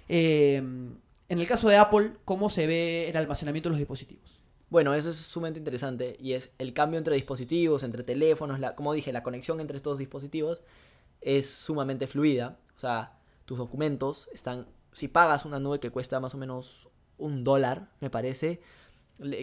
[0.08, 4.42] Eh, en el caso de Apple, ¿cómo se ve el almacenamiento de los dispositivos?
[4.70, 8.94] Bueno, eso es sumamente interesante y es el cambio entre dispositivos, entre teléfonos, la, como
[8.94, 10.62] dije, la conexión entre estos dispositivos
[11.20, 12.58] es sumamente fluida.
[12.76, 17.44] O sea, tus documentos están, si pagas una nube que cuesta más o menos un
[17.44, 18.62] dólar, me parece,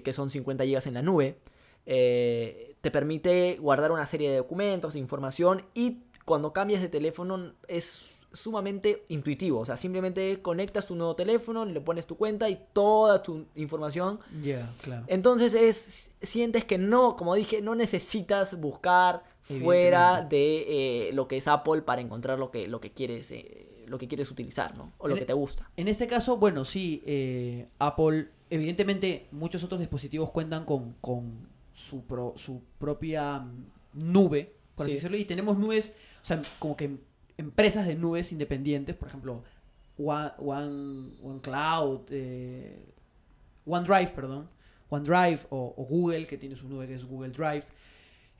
[0.04, 1.38] que son 50 gigas en la nube,
[1.86, 8.14] eh, te permite guardar una serie de documentos, información y cuando cambias de teléfono es
[8.32, 9.60] sumamente intuitivo.
[9.60, 14.20] O sea, simplemente conectas tu nuevo teléfono, le pones tu cuenta y toda tu información
[14.42, 15.04] Ya, claro.
[15.08, 21.38] entonces es sientes que no, como dije, no necesitas buscar fuera de eh, lo que
[21.38, 24.92] es Apple para encontrar lo que, lo que quieres eh, lo que quieres utilizar, ¿no?
[24.98, 25.70] O lo En que e- te gusta.
[25.78, 32.04] En este caso, bueno, sí, eh, Apple, evidentemente muchos otros dispositivos cuentan con, con su,
[32.04, 34.96] pro- su propia mm, nube, por así Sí.
[34.96, 36.96] decirlo, y tenemos nubes, o sea, como que
[37.36, 39.42] empresas de nubes independientes, por ejemplo,
[39.98, 42.84] One, One, OneCloud, eh,
[43.66, 44.48] OneDrive, perdón,
[44.90, 47.64] OneDrive o, o Google, que tiene su nube que es Google Drive,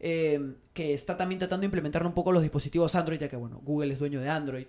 [0.01, 3.61] eh, que está también tratando de implementar un poco los dispositivos Android, ya que, bueno,
[3.65, 4.67] Google es dueño de Android.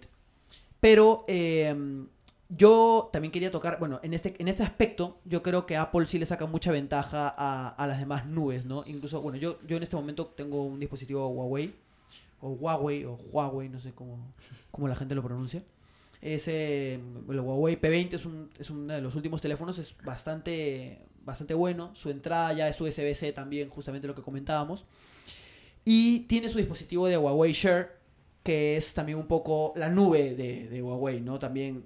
[0.79, 1.75] Pero eh,
[2.49, 6.17] yo también quería tocar, bueno, en este, en este aspecto, yo creo que Apple sí
[6.17, 8.83] le saca mucha ventaja a, a las demás nubes, ¿no?
[8.87, 11.73] Incluso, bueno, yo, yo en este momento tengo un dispositivo Huawei,
[12.41, 14.17] o Huawei, o Huawei, no sé cómo,
[14.71, 15.63] cómo la gente lo pronuncia.
[16.21, 21.53] Ese, el Huawei P20 es, un, es uno de los últimos teléfonos, es bastante, bastante
[21.53, 21.91] bueno.
[21.93, 24.85] Su entrada ya es USB-C también, justamente lo que comentábamos.
[25.85, 27.91] Y tiene su dispositivo de Huawei Share,
[28.43, 31.39] que es también un poco la nube de, de Huawei, ¿no?
[31.39, 31.85] También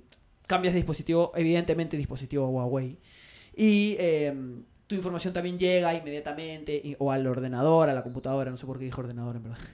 [0.53, 2.97] cambias de dispositivo, evidentemente dispositivo Huawei.
[3.55, 4.33] Y eh,
[4.87, 8.77] tu información también llega inmediatamente, y- o al ordenador, a la computadora, no sé por
[8.79, 9.59] qué dije ordenador en verdad.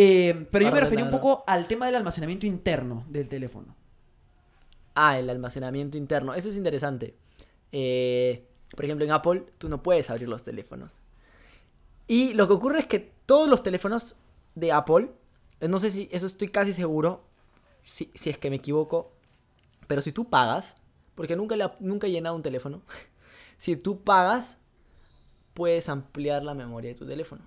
[0.00, 3.74] Eh, pero yo me refería un poco al tema del almacenamiento interno del teléfono.
[4.94, 6.34] Ah, el almacenamiento interno.
[6.34, 7.16] Eso es interesante.
[7.72, 8.44] Eh,
[8.76, 10.92] por ejemplo, en Apple tú no puedes abrir los teléfonos.
[12.06, 14.14] Y lo que ocurre es que todos los teléfonos
[14.54, 15.10] de Apple,
[15.60, 17.24] eh, no sé si eso estoy casi seguro,
[17.82, 19.10] si, si es que me equivoco,
[19.88, 20.76] pero si tú pagas,
[21.16, 22.82] porque nunca, le ha- nunca he llenado un teléfono,
[23.58, 24.56] si tú pagas,
[25.54, 27.42] puedes ampliar la memoria de tu teléfono.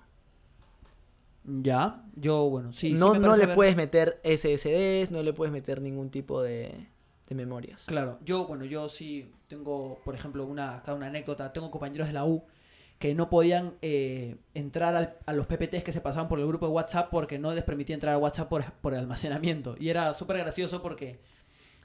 [1.44, 2.90] Ya, yo, bueno, sí.
[2.92, 6.88] sí no me no le puedes meter SSDs, no le puedes meter ningún tipo de,
[7.28, 7.86] de memorias.
[7.86, 11.52] Claro, yo, bueno, yo sí tengo, por ejemplo, una, acá una anécdota.
[11.52, 12.44] Tengo compañeros de la U
[13.00, 16.68] que no podían eh, entrar al- a los PPTs que se pasaban por el grupo
[16.68, 19.76] de WhatsApp porque no les permitía entrar a WhatsApp por, por el almacenamiento.
[19.80, 21.20] Y era súper gracioso porque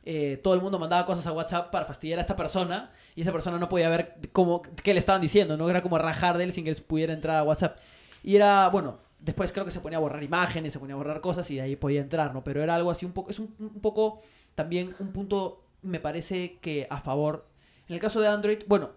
[0.07, 3.33] eh, todo el mundo mandaba cosas a WhatsApp para fastidiar a esta persona y esa
[3.33, 5.69] persona no podía ver cómo, qué le estaban diciendo, ¿no?
[5.69, 7.79] Era como rajar de él sin que él pudiera entrar a WhatsApp.
[8.23, 11.21] Y era, bueno, después creo que se ponía a borrar imágenes, se ponía a borrar
[11.21, 12.43] cosas y de ahí podía entrar, ¿no?
[12.45, 14.23] Pero era algo así un poco, es un, un poco
[14.55, 17.47] también un punto, me parece que a favor.
[17.89, 18.91] En el caso de Android, bueno,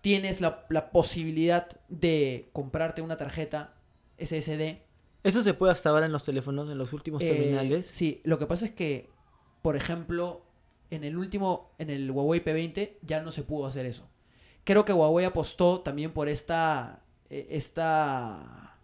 [0.00, 3.74] tienes la, la posibilidad de comprarte una tarjeta
[4.18, 4.78] SSD.
[5.22, 7.86] Eso se puede hasta ahora en los teléfonos, en los últimos Eh, terminales.
[7.86, 9.10] sí, lo que pasa es que,
[9.62, 10.42] por ejemplo,
[10.90, 14.08] en el último, en el Huawei P20, ya no se pudo hacer eso.
[14.64, 18.76] Creo que Huawei apostó también por esta, eh, esta,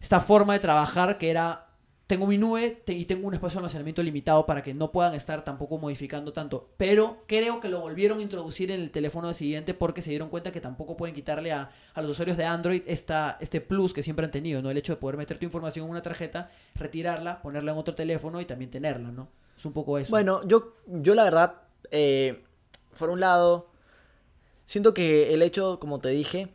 [0.00, 1.66] esta forma de trabajar que era
[2.10, 5.44] tengo mi nube y tengo un espacio de almacenamiento limitado para que no puedan estar
[5.44, 6.68] tampoco modificando tanto.
[6.76, 10.50] Pero creo que lo volvieron a introducir en el teléfono siguiente porque se dieron cuenta
[10.50, 14.24] que tampoco pueden quitarle a, a los usuarios de Android esta, este plus que siempre
[14.24, 14.72] han tenido, ¿no?
[14.72, 18.40] El hecho de poder meter tu información en una tarjeta, retirarla, ponerla en otro teléfono
[18.40, 19.28] y también tenerla, ¿no?
[19.60, 20.10] Es un poco eso.
[20.10, 22.42] Bueno, yo, yo la verdad, eh,
[22.98, 23.68] por un lado,
[24.64, 26.48] siento que el hecho, como te dije,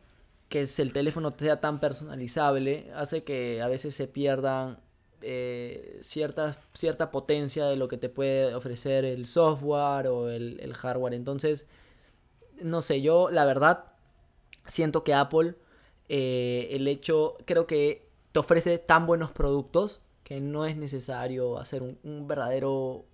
[0.49, 4.79] que el teléfono sea tan personalizable, hace que a veces se pierdan
[5.21, 11.13] eh, cierta potencia de lo que te puede ofrecer el software o el, el hardware.
[11.13, 11.67] Entonces,
[12.59, 13.85] no sé, yo la verdad
[14.67, 15.53] siento que Apple,
[16.09, 21.83] eh, el hecho, creo que te ofrece tan buenos productos que no es necesario hacer
[21.83, 23.05] un, un verdadero,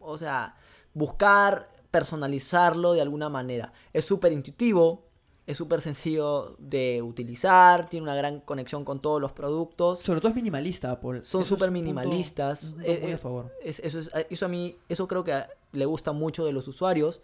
[0.00, 0.56] o sea,
[0.92, 3.72] buscar personalizarlo de alguna manera.
[3.92, 5.04] Es súper intuitivo,
[5.46, 10.00] es súper sencillo de utilizar, tiene una gran conexión con todos los productos.
[10.00, 11.20] Sobre todo es minimalista, Apple.
[11.24, 12.64] Son súper minimalistas.
[12.64, 13.52] un punto Eh, muy eh, a favor.
[13.62, 15.40] Es- eso, es- eso a mí, eso creo que
[15.72, 17.20] le gusta mucho de los usuarios.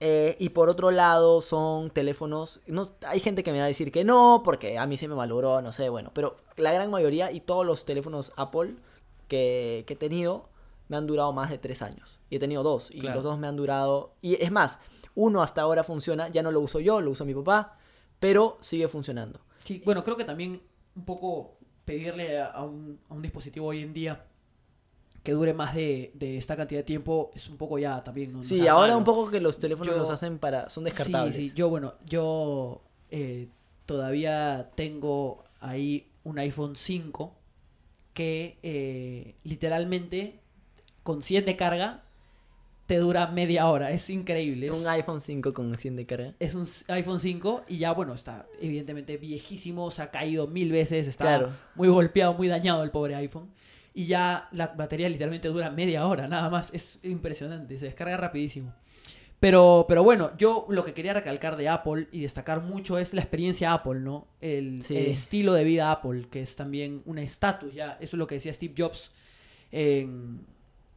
[0.00, 2.60] Eh, y por otro lado, son teléfonos.
[2.66, 5.14] No, hay gente que me va a decir que no, porque a mí se me
[5.14, 6.10] malogró, no sé, bueno.
[6.12, 8.74] Pero la gran mayoría y todos los teléfonos Apple
[9.28, 10.48] que, que he tenido
[10.88, 12.18] me han durado más de tres años.
[12.30, 12.90] Y he tenido dos.
[12.90, 13.16] Y Claro.
[13.16, 14.12] los dos me han durado.
[14.20, 14.78] Y es más,
[15.14, 16.28] uno hasta ahora funciona.
[16.28, 17.78] Ya no lo uso yo, lo usa mi papá.
[18.20, 19.40] Pero sigue funcionando.
[19.64, 20.62] Sí, bueno, creo que también
[20.94, 24.26] un poco pedirle a a un, a un dispositivo hoy en día
[25.26, 28.42] que dure más de, de esta cantidad de tiempo es un poco ya también.
[28.44, 28.98] Sí, sea ahora malo.
[28.98, 30.70] un poco que los teléfonos Yo- los hacen para.
[30.70, 31.34] son descartables.
[31.34, 33.48] Sí, sí, yo, bueno, yo eh,
[33.86, 37.34] todavía tengo ahí un iPhone 5
[38.14, 40.40] que eh, literalmente
[41.02, 42.02] con 100 de carga
[42.86, 43.90] te dura media hora.
[43.90, 44.68] Es increíble.
[44.68, 46.34] Es, Un iPhone 5 con 100 de carga.
[46.38, 51.08] es un iPhone 5 y ya, bueno, está evidentemente viejísimo, se ha caído mil veces,
[51.08, 51.50] está Claro.
[51.74, 53.50] muy golpeado, muy dañado el pobre iPhone.
[53.98, 56.70] Y ya la batería literalmente dura media hora, nada más.
[56.74, 58.74] Es impresionante, se descarga rapidísimo.
[59.40, 63.22] Pero, pero bueno, yo lo que quería recalcar de Apple y destacar mucho es la
[63.22, 64.28] experiencia Apple, ¿no?
[64.40, 64.96] El, Sí.
[64.96, 67.92] el estilo de vida Apple, que es también un estatus, ya.
[68.00, 69.10] Eso es lo que decía Steve Jobs
[69.72, 70.44] en...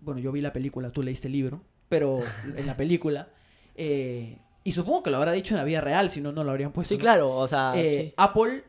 [0.01, 2.19] Bueno, yo vi la película, tú leíste el libro, pero
[2.57, 3.29] en la película...
[3.75, 6.51] eh, y supongo que lo habrá dicho en la vida real, si no, no lo
[6.51, 6.89] habrían puesto.
[6.93, 7.01] Sí, ¿no?
[7.01, 8.13] claro, o sea, Eh, sí.
[8.17, 8.63] Apple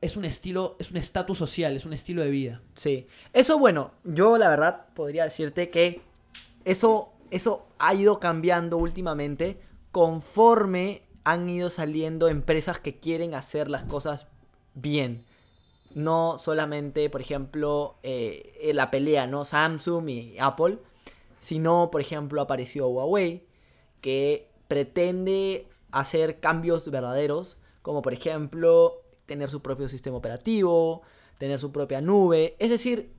[0.00, 2.60] es un estilo, es un estatus social, es un estilo de vida.
[2.74, 3.06] sí.
[3.32, 6.00] Eso, bueno, yo la verdad podría decirte que
[6.64, 9.58] eso, eso ha ido cambiando últimamente
[9.90, 14.26] conforme han ido saliendo empresas que quieren hacer las cosas
[14.74, 15.24] bien.
[15.94, 19.44] No solamente, por ejemplo, eh, la pelea, ¿no?
[19.44, 20.78] Samsung y Apple,
[21.40, 23.44] sino, por ejemplo, apareció Huawei,
[24.00, 31.02] que pretende hacer cambios verdaderos, como por ejemplo tener su propio sistema operativo,
[31.38, 33.12] tener su propia nube, es decir,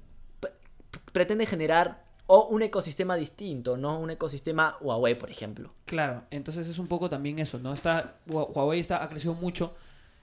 [1.14, 5.70] pretende generar o un ecosistema distinto, no un ecosistema Huawei, por ejemplo.
[5.86, 7.74] Claro, entonces es un poco también eso, ¿no?
[7.74, 9.74] Está, Hua- Huawei está, ha crecido mucho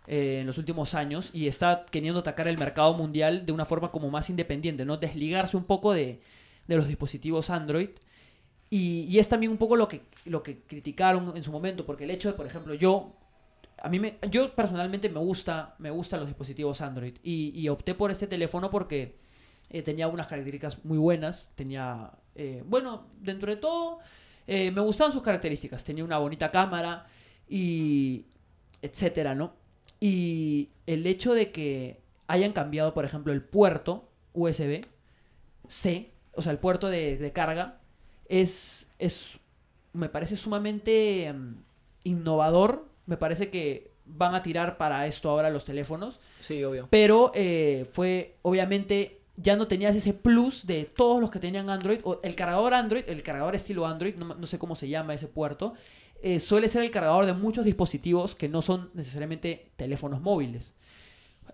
[0.06, 3.90] eh, en los últimos años y está queriendo atacar el mercado mundial de una forma
[3.90, 4.98] como más independiente, ¿no?
[4.98, 6.20] Desligarse un poco de,
[6.68, 7.90] de los dispositivos Android.
[8.70, 12.04] Y, y es también un poco lo que, lo que criticaron en su momento, porque
[12.04, 13.12] el hecho de, por ejemplo, yo,
[13.78, 18.10] a mí me, yo personalmente me gusta, me gustan los dispositivos Android y, opté por
[18.10, 19.18] este teléfono porque
[19.70, 23.98] eh, tenía unas características muy buenas, tenía, eh, bueno, dentro de todo,
[24.46, 27.06] eh, me gustaban sus características, tenía una bonita cámara
[27.48, 28.26] y
[28.82, 29.52] etcétera, ¿no?
[30.00, 34.86] Y el hecho de que hayan cambiado, por ejemplo, el puerto USB
[35.68, 37.80] C, o sea, el puerto de, de carga,
[38.28, 39.40] es, es,
[39.92, 41.56] me parece sumamente em,
[42.04, 42.88] innovador.
[43.06, 46.20] Me parece que van a tirar para esto ahora los teléfonos.
[46.40, 46.88] Sí, obvio.
[46.90, 52.00] Pero eh, fue, obviamente, ya no tenías ese plus de todos los que tenían Android.
[52.04, 55.28] O el cargador Android, el cargador estilo Android, no, no sé cómo se llama ese
[55.28, 55.74] puerto,
[56.22, 60.74] eh, suele ser el cargador de muchos dispositivos que no son necesariamente teléfonos móviles.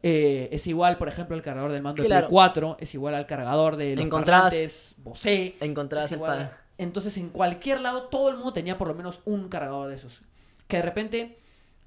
[0.03, 2.09] Eh, es igual, por ejemplo, el cargador del mando de.
[2.09, 5.57] Play 4, es igual al cargador de los parlantes Bose.
[5.61, 6.51] Encontrás igual.
[6.79, 10.23] Entonces, en cualquier lado, todo el mundo tenía por lo menos un cargador de esos.
[10.67, 11.39] Que de repente,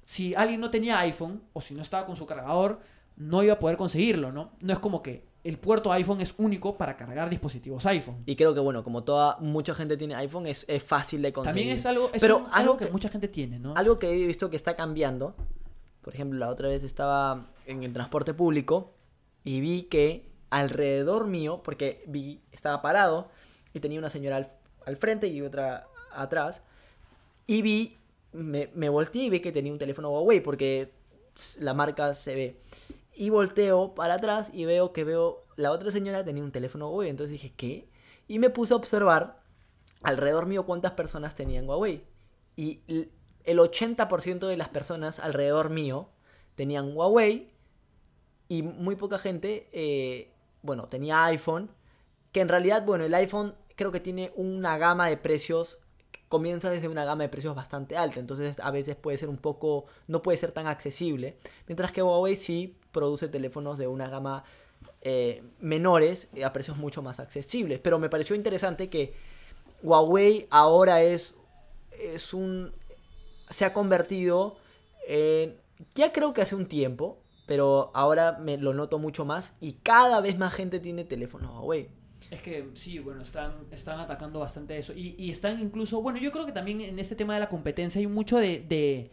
[0.06, 2.80] si alguien no tenía iPhone o si no estaba con su cargador,
[3.16, 4.52] no iba a poder conseguirlo, ¿no?
[4.60, 8.22] No es como que el puerto iPhone es único para cargar dispositivos iPhone.
[8.24, 11.54] Y creo que, bueno, como toda mucha gente tiene iPhone, es, es fácil de conseguir.
[11.60, 13.74] También es algo, es Pero un- algo, algo que, que- mucha gente tiene, ¿no?
[13.76, 15.34] Algo que he visto que está cambiando,
[16.02, 18.94] por ejemplo, la otra vez estaba en el transporte público
[19.44, 23.28] y vi que alrededor mío, porque vi, estaba parado
[23.74, 24.50] y tenía una señora al,
[24.86, 26.62] al frente y otra atrás,
[27.46, 27.96] y vi,
[28.36, 30.92] me, me volteé y vi que tenía un teléfono Huawei, porque
[31.58, 32.60] la marca se ve.
[33.14, 37.08] Y volteo para atrás y veo que veo la otra señora tenía un teléfono Huawei.
[37.10, 37.88] Entonces dije, ¿qué?
[38.28, 39.40] Y me puse a observar
[40.02, 42.04] alrededor mío cuántas personas tenían Huawei.
[42.56, 42.80] Y
[43.44, 46.08] el 80% de las personas alrededor mío
[46.54, 47.50] tenían Huawei
[48.48, 50.32] y muy poca gente, eh,
[50.62, 51.70] bueno, tenía iPhone.
[52.32, 55.78] Que en realidad, bueno, el iPhone creo que tiene una gama de precios,
[56.28, 59.86] comienza desde una gama de precios bastante alta, entonces a veces puede ser un poco,
[60.08, 61.36] no puede ser tan accesible.
[61.66, 64.44] Mientras que Huawei sí produce teléfonos de una gama
[65.02, 67.78] eh, menores a precios mucho más accesibles.
[67.80, 69.14] Pero me pareció interesante que
[69.82, 71.34] Huawei ahora es,
[71.92, 72.72] es un,
[73.50, 74.56] se ha convertido
[75.06, 75.56] en,
[75.94, 80.20] ya creo que hace un tiempo, pero ahora me lo noto mucho más y cada
[80.20, 81.88] vez más gente tiene teléfonos Huawei.
[82.30, 84.92] Es que sí, bueno, están, están atacando bastante eso.
[84.92, 88.00] Y, y están incluso, bueno, yo creo que también en este tema de la competencia
[88.00, 89.10] hay mucho de, de,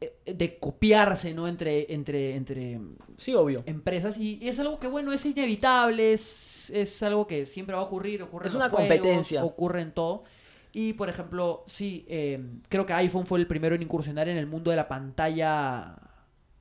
[0.00, 1.46] eh, de copiarse, ¿no?
[1.46, 2.80] Entre, entre, entre
[3.16, 3.62] Sí, obvio.
[3.66, 4.16] empresas.
[4.18, 8.22] Y es algo que, bueno, es inevitable, es, es algo que siempre va a ocurrir.
[8.22, 9.44] Ocurre Es en una juegos, competencia.
[9.44, 10.24] Ocurre en todo.
[10.72, 14.46] Y, por ejemplo, sí, eh, creo que iPhone fue el primero en incursionar en el
[14.46, 15.96] mundo de la pantalla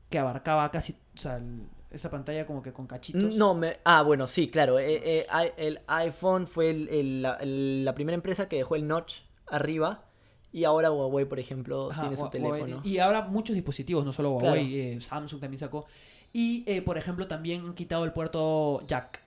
[0.09, 1.63] que abarcaba casi, o sea, el-
[1.97, 3.35] esa pantalla como que con cachitos.
[3.35, 3.77] No, me...
[3.83, 4.79] Ah, bueno, sí, claro.
[4.79, 8.87] eh, eh, el iPhone fue el- el- la, el- la primera empresa que dejó el
[8.87, 10.03] notch arriba
[10.51, 12.81] y ahora Huawei, por ejemplo, Ajá, tiene su teléfono.
[12.83, 14.97] Y ahora muchos dispositivos, no solo Huawei, Claro.
[14.97, 15.85] eh, Samsung también sacó.
[16.33, 19.21] Y, por ejemplo, también han quitado el puerto jack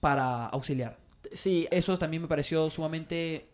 [0.00, 0.96] para auxiliar.
[1.32, 3.48] Sí, Eso también me pareció sumamente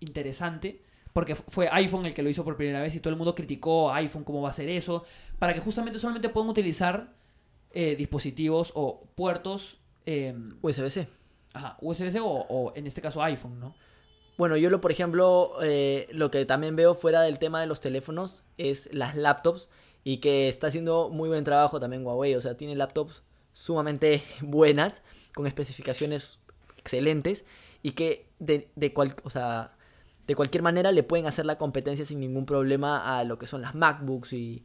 [0.00, 0.82] interesante.
[1.12, 3.34] Porque fu- fue iPhone el que lo hizo por primera vez y todo el mundo
[3.34, 5.04] criticó a iPhone cómo va a hacer eso.
[5.38, 7.14] Para que justamente solamente puedan utilizar
[7.72, 11.08] eh, dispositivos o puertos eh, USB-C.
[11.52, 13.74] ajá, USB-C o, o en este caso iPhone, ¿no?
[14.38, 17.80] Bueno, yo lo, por ejemplo, eh, lo que también veo fuera del tema de los
[17.80, 19.70] teléfonos es las laptops
[20.04, 22.34] y que está haciendo muy buen trabajo también Huawei.
[22.34, 23.22] O sea, tiene laptops
[23.54, 25.02] sumamente buenas,
[25.34, 26.38] con especificaciones
[26.76, 27.44] excelentes
[27.82, 29.72] y que de, de, cual- o sea,
[30.26, 33.62] de cualquier manera le pueden hacer la competencia sin ningún problema a lo que son
[33.62, 34.64] las MacBooks y,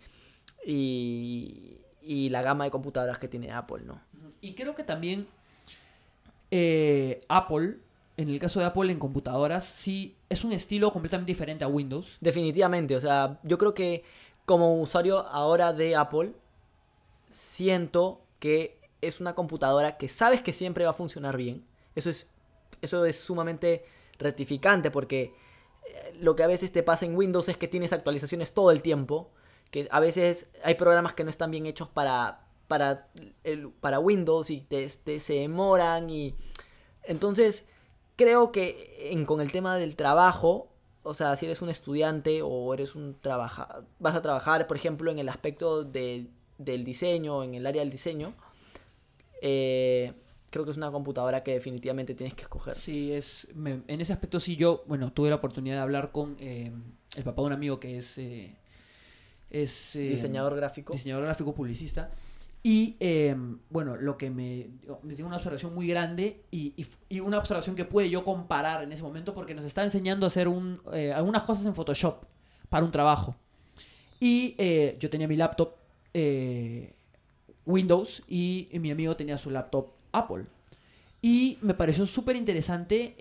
[0.66, 4.02] y, y la gama de computadoras que tiene Apple, ¿no?
[4.42, 5.28] Y creo que también
[6.50, 7.78] eh, Apple,
[8.18, 12.18] en el caso de Apple en computadoras, sí es un estilo completamente diferente a Windows.
[12.20, 14.04] Definitivamente, o sea, yo creo que
[14.46, 16.34] como usuario ahora de Apple,
[17.30, 21.64] siento que es una computadora que sabes que siempre va a funcionar bien.
[21.96, 22.30] Eso es,
[22.82, 23.86] eso es sumamente
[24.20, 25.34] rectificante porque
[25.86, 28.82] eh, lo que a veces te pasa en Windows es que tienes actualizaciones todo el
[28.82, 29.32] tiempo,
[29.72, 33.08] que a veces hay programas que no están bien hechos para, para,
[33.44, 36.36] el- para Windows y te, se demoran y
[37.04, 37.66] entonces
[38.16, 40.68] creo que con el tema del trabajo,
[41.04, 45.10] o sea, si eres un estudiante o eres un trabaja, vas a trabajar, por ejemplo,
[45.12, 46.28] en el aspecto de-
[46.60, 48.36] del diseño, en el área del diseño,
[49.42, 50.14] eh,
[50.50, 52.76] creo que es una computadora que definitivamente tienes que escoger.
[52.78, 56.72] Sí, es, en ese aspecto sí yo, bueno, tuve la oportunidad de hablar con eh,
[57.16, 58.56] el papá de un amigo que es, eh,
[59.52, 60.94] es eh, Diseñador gráfico.
[60.94, 62.10] diseñador gráfico publicista.
[62.64, 63.36] Y eh,
[63.72, 64.68] bueno, lo que me,
[65.02, 68.24] me dio una observación muy grande y, y f- y una observación que pude yo
[68.24, 71.74] comparar en ese momento porque nos está enseñando a hacer un, eh, algunas cosas en
[71.74, 72.24] Photoshop
[72.70, 73.36] para un trabajo.
[74.20, 75.74] Y eh, yo tenía mi laptop
[77.66, 80.46] Windows y, y mi amigo tenía su laptop Apple.
[81.22, 83.16] Y me pareció súper interesante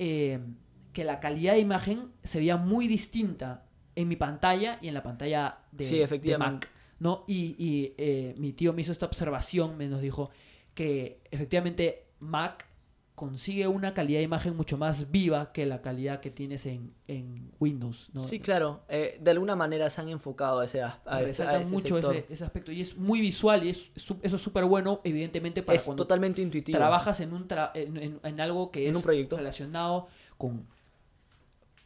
[0.93, 3.64] que la calidad de imagen se veía muy distinta
[4.01, 6.66] en mi pantalla y en la pantalla de, Sí, de efectivamente.
[6.66, 6.74] Mac.
[6.98, 7.24] ¿no?
[7.26, 10.30] Y, y, eh, mi tío me hizo esta observación, me nos dijo
[10.74, 12.66] que efectivamente Mac
[13.14, 17.51] consigue una calidad de imagen mucho más viva que la calidad que tienes en, en
[17.61, 18.09] Windows.
[18.14, 18.20] ¿no?
[18.20, 18.82] Sí, claro.
[18.88, 22.44] eh, de alguna manera se han enfocado a ese, a a ese mucho ese, ese
[22.44, 26.03] aspecto y es muy visual y es, eso es súper bueno, evidentemente, para Es cuando
[26.05, 26.78] totalmente intuitivo.
[26.78, 29.36] trabajas en, un tra- en, en- en algo que es un proyecto.
[29.36, 30.66] relacionado con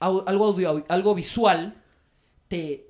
[0.00, 1.82] algo, audio- algo visual,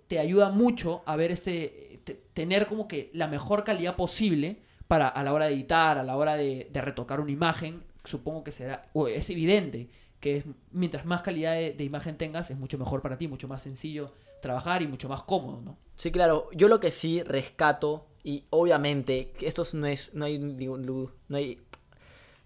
[0.08, 4.58] te, ayuda mucho a ver este, te- tener como que la mejor calidad posible
[4.88, 8.52] para a la hora de editar, a la hora de, retocar una imagen, supongo que
[8.52, 9.88] será, es evidente
[10.20, 13.62] que es, mientras más calidad de, imagen tengas, es mucho mejor para ti, mucho más
[13.62, 15.78] sencillo trabajar y mucho más cómodo, ¿no?
[15.96, 16.48] Sí, claro.
[16.52, 20.12] Yo lo que sí rescato, y obviamente, esto no es.
[20.14, 21.60] No hay No hay.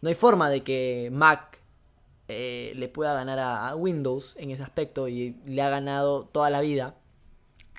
[0.00, 1.60] No hay forma de que Mac
[2.28, 6.60] eh, le pueda ganar a Windows en ese aspecto y le ha ganado toda la
[6.60, 6.94] vida.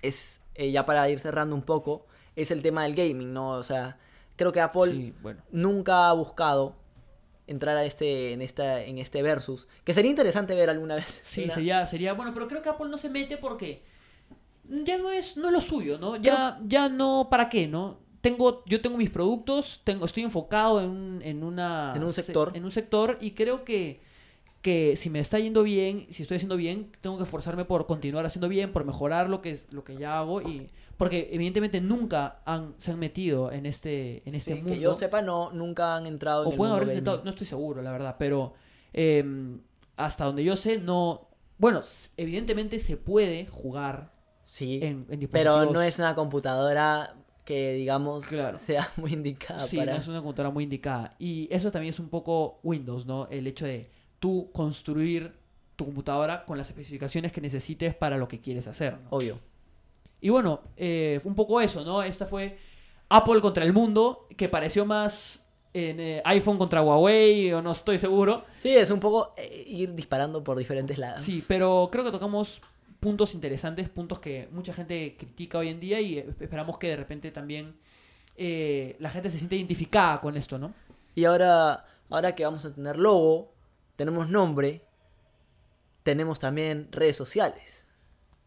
[0.02, 0.41] Es.
[0.56, 2.06] eh, ya para ir cerrando un poco.
[2.36, 3.52] Es el tema del gaming, ¿no?
[3.52, 3.97] O sea.
[4.36, 5.41] Creo que Apple Sí, bueno.
[5.52, 6.78] nunca ha buscado
[7.45, 9.68] entrar a este, en, esta, en este versus.
[9.84, 11.24] Que sería interesante ver alguna vez.
[11.28, 13.84] Sí, sería, sería bueno, pero creo que Apple no se mete porque
[14.70, 16.16] ya no es, no es lo suyo, ¿no?
[16.16, 17.97] Ya, ya no, ¿para qué, no?
[18.22, 21.93] tengo, yo tengo mis productos, tengo, estoy enfocado en, en una...
[21.95, 22.52] En un se- sector.
[22.54, 24.02] En un sector y creo que,
[24.62, 28.26] que si me está yendo bien, si estoy haciendo bien, tengo que esforzarme por continuar
[28.26, 30.68] haciendo bien, por mejorar lo que, es- lo que ya hago y...
[30.97, 34.74] Porque evidentemente nunca han, se han metido en este, en este Sí, mundo.
[34.74, 37.30] que yo sepa, no, nunca han entrado en O el pueden mundo haber intentado, no
[37.30, 38.53] estoy seguro, la verdad, pero
[38.91, 39.24] eh,
[39.95, 41.30] hasta donde yo sé, no.
[41.57, 41.84] Bueno,
[42.18, 44.12] evidentemente se puede jugar
[44.43, 45.30] Sí, en, en dispositivos.
[45.32, 48.57] pero no es una computadora que, digamos, Claro.
[48.66, 49.93] sea muy indicada Sí, para...
[49.93, 51.16] no es una computadora muy indicada.
[51.18, 53.28] Y eso también es un poco Windows, ¿no?
[53.30, 53.89] El hecho de
[54.20, 55.34] tú construir
[55.76, 58.98] tu computadora con las especificaciones que necesites para lo que quieres hacer.
[59.04, 59.10] ¿no?
[59.12, 59.40] Obvio.
[60.22, 62.04] Y bueno, eh, fue un poco eso, ¿no?
[62.04, 62.58] Esta fue
[63.08, 67.98] Apple contra el mundo, que pareció más en eh, iPhone contra Huawei, o no estoy
[67.98, 68.44] seguro.
[68.58, 71.22] Sí, es un poco eh, ir disparando por diferentes lados.
[71.22, 72.62] Sí, pero creo que tocamos
[73.00, 77.32] puntos interesantes, puntos que mucha gente critica hoy en día y esperamos que de repente
[77.32, 77.76] también
[78.38, 80.74] la gente se siente identificada con esto, ¿no?
[81.14, 83.52] Y ahora, ahora que vamos a tener logo,
[84.00, 84.82] tenemos nombre,
[86.04, 87.86] tenemos también redes sociales.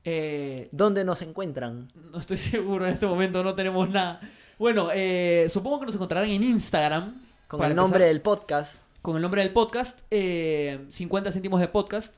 [0.03, 1.93] Eh, ¿Dónde nos encuentran?
[2.11, 4.19] no estoy seguro en este momento, no tenemos nada.
[4.59, 7.21] Bueno, eh, supongo que nos encontrarán en Instagram.
[7.49, 8.83] Con el nombre empezar, del podcast.
[9.03, 12.15] Con el nombre del podcast, eh, 50 céntimos de podcast.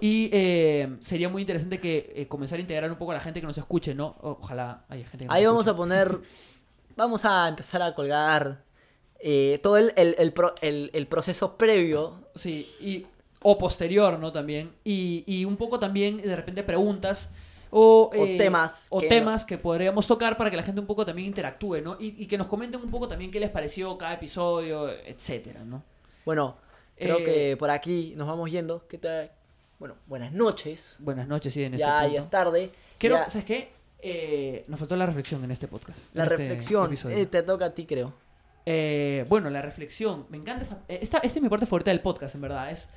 [0.00, 3.42] Y eh, sería muy interesante que eh, comenzar a integrar un poco a la gente
[3.42, 4.16] que nos escuche, ¿no?
[4.22, 5.74] Ojalá haya gente que nos Ahí vamos escuche.
[5.74, 6.18] a poner,
[6.96, 8.69] vamos a empezar a colgar
[9.22, 12.20] eh, todo el, el- el pro- el- el proceso previo.
[12.34, 13.06] Sí, y,
[13.42, 14.32] o posterior, ¿no?
[14.32, 14.72] También.
[14.84, 17.30] Y, y un poco también, de repente, preguntas
[17.70, 20.86] o, O eh, temas O que temas que podríamos tocar para que la gente un
[20.86, 21.96] poco también interactúe, ¿no?
[22.00, 25.82] Y, y que nos comenten un poco también qué les pareció cada episodio, etcétera, ¿no?
[26.24, 26.56] Bueno,
[26.96, 28.86] creo Eh, que por aquí nos vamos yendo.
[28.88, 29.30] ¿Qué tal?
[29.78, 30.96] Bueno, buenas noches.
[30.98, 32.14] Buenas noches, sí, en este Ya, punto.
[32.14, 32.70] ya es tarde.
[32.98, 33.70] Quiero, Ya, ¿sabes qué?
[34.02, 35.98] Eh, nos faltó la reflexión en este podcast.
[36.14, 38.12] la en este reflexión eh, te toca a ti, creo.
[38.72, 40.26] Eh, bueno, la reflexión.
[40.28, 40.78] Me encanta esa.
[40.88, 42.70] eh, Esta, esta es mi parte favorita del podcast, en verdad.
[42.70, 42.88] Es.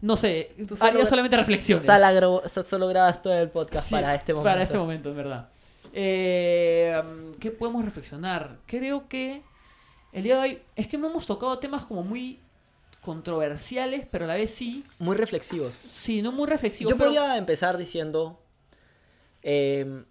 [0.00, 1.84] No sé, haría solamente reflexiones.
[2.66, 4.50] Solo grabas todo el podcast Sí, para este momento.
[4.50, 5.48] Para este momento, en verdad.
[5.92, 7.00] Eh,
[7.38, 8.58] ¿Qué podemos reflexionar?
[8.66, 9.42] Creo que
[10.12, 12.40] el día de hoy es que no hemos tocado temas como muy
[13.02, 14.84] controversiales, pero a la vez sí.
[14.98, 15.78] Muy reflexivos.
[15.96, 16.92] Sí, no muy reflexivos.
[16.92, 18.40] Yo pero- podría empezar diciendo.
[19.42, 20.02] eh,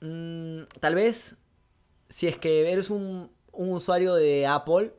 [0.00, 1.36] mm, tal vez,
[2.08, 4.92] si es que eres un, un usuario de Apple,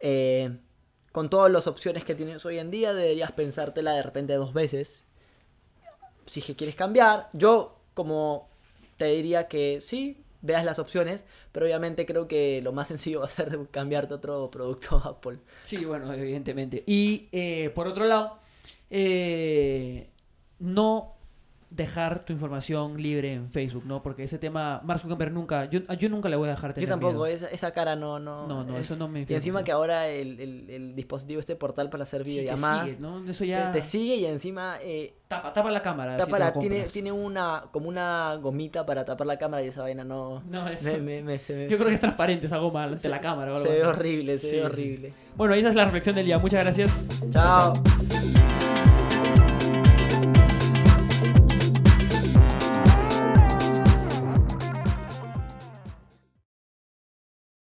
[0.00, 0.56] eh,
[1.12, 5.04] con todas las opciones que tienes hoy en día, deberías pensártela de repente dos veces.
[6.26, 8.48] Si es que quieres cambiar, yo como
[8.96, 13.26] te diría que sí, veas las opciones, pero obviamente creo que lo más sencillo va
[13.26, 15.38] a ser cambiarte otro producto Apple.
[15.62, 16.82] Sí, bueno, evidentemente.
[16.86, 18.38] Y eh, por otro lado,
[18.90, 20.10] eh,
[20.58, 21.15] no
[21.68, 24.02] dejar tu información libre en Facebook, ¿no?
[24.02, 26.92] Porque ese tema, Mark Zuckerberg nunca, yo, yo nunca le voy a dejar tener Yo
[26.94, 28.18] tampoco, esa, esa cara no...
[28.20, 31.40] No, No, no, es- eso no me Y encima que ahora el, el- el dispositivo,
[31.40, 33.28] este portal para hacer Sí, te videollamadas, sigue, ¿no?
[33.28, 33.72] Eso te, ya...
[33.72, 36.12] te sigue y encima eh, Tapa, tapa la cámara.
[36.14, 39.68] si tapa te la- tiene, tiene una como una gomita para tapar la cámara y
[39.68, 40.42] esa vaina no...
[40.48, 43.20] No, eso- me- me- me- se Yo creo que es transparente esa goma ante la
[43.20, 43.88] cámara o algo Se ve así.
[43.88, 44.66] horrible, se Sí, ve sí.
[44.66, 45.12] horrible.
[45.36, 46.38] Bueno, esa es la reflexión del día.
[46.38, 47.04] Muchas gracias.
[47.30, 47.72] Chao.
[47.74, 48.45] chao.